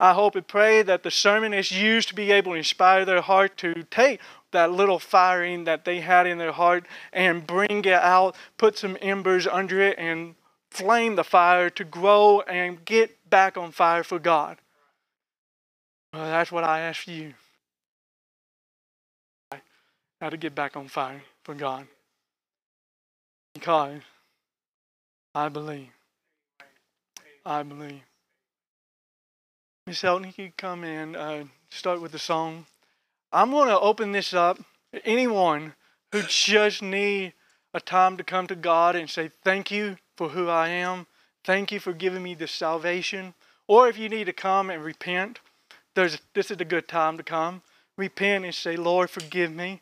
I 0.00 0.14
hope 0.14 0.34
and 0.34 0.44
pray 0.44 0.82
that 0.82 1.04
the 1.04 1.10
sermon 1.12 1.54
is 1.54 1.70
used 1.70 2.08
to 2.08 2.16
be 2.16 2.32
able 2.32 2.50
to 2.52 2.58
inspire 2.58 3.04
their 3.04 3.20
heart 3.20 3.56
to 3.58 3.84
take 3.92 4.20
that 4.50 4.72
little 4.72 4.98
firing 4.98 5.62
that 5.64 5.84
they 5.84 6.00
had 6.00 6.26
in 6.26 6.38
their 6.38 6.50
heart 6.50 6.84
and 7.12 7.46
bring 7.46 7.84
it 7.84 7.92
out, 7.92 8.34
put 8.58 8.76
some 8.76 8.98
embers 9.00 9.46
under 9.46 9.80
it, 9.80 9.96
and 9.96 10.34
flame 10.68 11.14
the 11.14 11.22
fire 11.22 11.70
to 11.70 11.84
grow 11.84 12.40
and 12.40 12.84
get 12.84 13.30
back 13.30 13.56
on 13.56 13.70
fire 13.70 14.02
for 14.02 14.18
God. 14.18 14.58
Well, 16.12 16.24
that's 16.24 16.50
what 16.50 16.64
I 16.64 16.80
ask 16.80 17.06
you. 17.06 17.34
How 20.20 20.28
to 20.28 20.36
get 20.36 20.56
back 20.56 20.76
on 20.76 20.88
fire 20.88 21.22
for 21.44 21.54
God. 21.54 21.86
Because 23.54 24.00
I 25.34 25.48
believe. 25.48 25.88
I 27.44 27.62
believe. 27.62 28.02
Miss 29.86 30.04
Elton, 30.04 30.32
you 30.36 30.52
come 30.56 30.84
in, 30.84 31.16
uh, 31.16 31.44
start 31.70 32.00
with 32.00 32.12
the 32.12 32.18
song. 32.18 32.66
I'm 33.32 33.50
going 33.50 33.68
to 33.68 33.78
open 33.80 34.12
this 34.12 34.34
up. 34.34 34.58
Anyone 35.04 35.74
who 36.12 36.22
just 36.22 36.82
need 36.82 37.32
a 37.72 37.80
time 37.80 38.16
to 38.16 38.24
come 38.24 38.46
to 38.48 38.56
God 38.56 38.96
and 38.96 39.08
say, 39.08 39.30
thank 39.44 39.70
you 39.70 39.96
for 40.16 40.28
who 40.28 40.48
I 40.48 40.68
am. 40.68 41.06
Thank 41.44 41.72
you 41.72 41.80
for 41.80 41.92
giving 41.92 42.22
me 42.22 42.34
this 42.34 42.52
salvation. 42.52 43.34
Or 43.68 43.88
if 43.88 43.98
you 43.98 44.08
need 44.08 44.24
to 44.24 44.32
come 44.32 44.68
and 44.70 44.84
repent, 44.84 45.38
there's, 45.94 46.18
this 46.34 46.50
is 46.50 46.60
a 46.60 46.64
good 46.64 46.88
time 46.88 47.16
to 47.16 47.22
come. 47.22 47.62
Repent 47.96 48.44
and 48.44 48.54
say, 48.54 48.76
Lord, 48.76 49.10
forgive 49.10 49.52
me. 49.52 49.80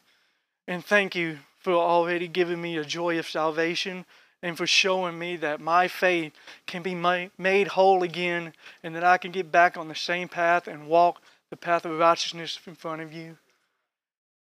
And 0.66 0.84
thank 0.84 1.14
you 1.14 1.38
for 1.68 1.74
already 1.74 2.26
giving 2.28 2.62
me 2.62 2.78
a 2.78 2.82
joy 2.84 3.18
of 3.18 3.28
salvation 3.28 4.06
and 4.42 4.56
for 4.56 4.66
showing 4.66 5.18
me 5.18 5.36
that 5.36 5.60
my 5.60 5.86
faith 5.86 6.32
can 6.66 6.82
be 6.82 6.94
made 6.94 7.68
whole 7.68 8.02
again 8.02 8.54
and 8.82 8.96
that 8.96 9.04
I 9.04 9.18
can 9.18 9.32
get 9.32 9.52
back 9.52 9.76
on 9.76 9.86
the 9.86 9.94
same 9.94 10.28
path 10.28 10.66
and 10.66 10.88
walk 10.88 11.20
the 11.50 11.58
path 11.58 11.84
of 11.84 11.98
righteousness 11.98 12.58
in 12.66 12.74
front 12.74 13.02
of 13.02 13.12
you. 13.12 13.36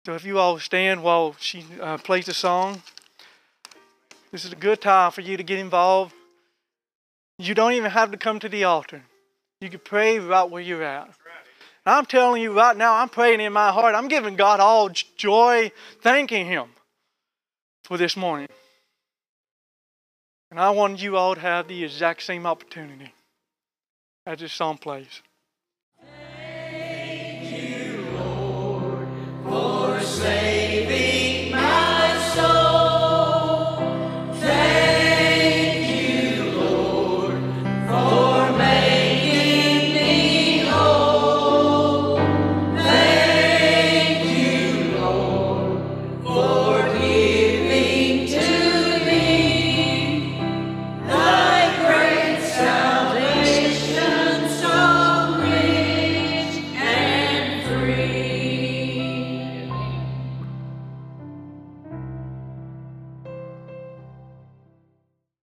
So 0.06 0.14
if 0.14 0.24
you 0.24 0.40
all 0.40 0.58
stand 0.58 1.04
while 1.04 1.36
she 1.38 1.66
uh, 1.82 1.98
plays 1.98 2.28
the 2.28 2.34
song, 2.34 2.82
this 4.32 4.46
is 4.46 4.54
a 4.54 4.56
good 4.56 4.80
time 4.80 5.12
for 5.12 5.20
you 5.20 5.36
to 5.36 5.44
get 5.44 5.60
involved. 5.60 6.14
You 7.38 7.54
don't 7.54 7.74
even 7.74 7.92
have 7.92 8.12
to 8.12 8.18
come 8.18 8.40
to 8.40 8.48
the 8.48 8.64
altar. 8.64 9.04
You 9.60 9.70
can 9.70 9.82
pray 9.82 10.18
right 10.18 10.50
where 10.50 10.62
you're 10.62 10.82
at. 10.82 11.10
I'm 11.86 12.06
telling 12.06 12.42
you 12.42 12.54
right 12.54 12.78
now, 12.78 12.94
I'm 12.94 13.10
praying 13.10 13.42
in 13.42 13.52
my 13.52 13.74
heart. 13.74 13.96
I'm 13.96 14.08
giving 14.08 14.38
God 14.38 14.62
all 14.62 14.88
joy, 15.18 15.74
thanking 16.02 16.46
Him 16.46 16.70
for 17.92 17.98
this 17.98 18.16
morning. 18.16 18.48
And 20.50 20.58
I 20.58 20.70
want 20.70 21.02
you 21.02 21.18
all 21.18 21.36
to 21.36 21.42
have 21.42 21.68
the 21.68 21.84
exact 21.84 22.24
same 22.24 22.46
opportunity 22.46 23.14
as 24.26 24.40
this 24.40 24.54
song 24.54 24.78
plays. 24.78 25.22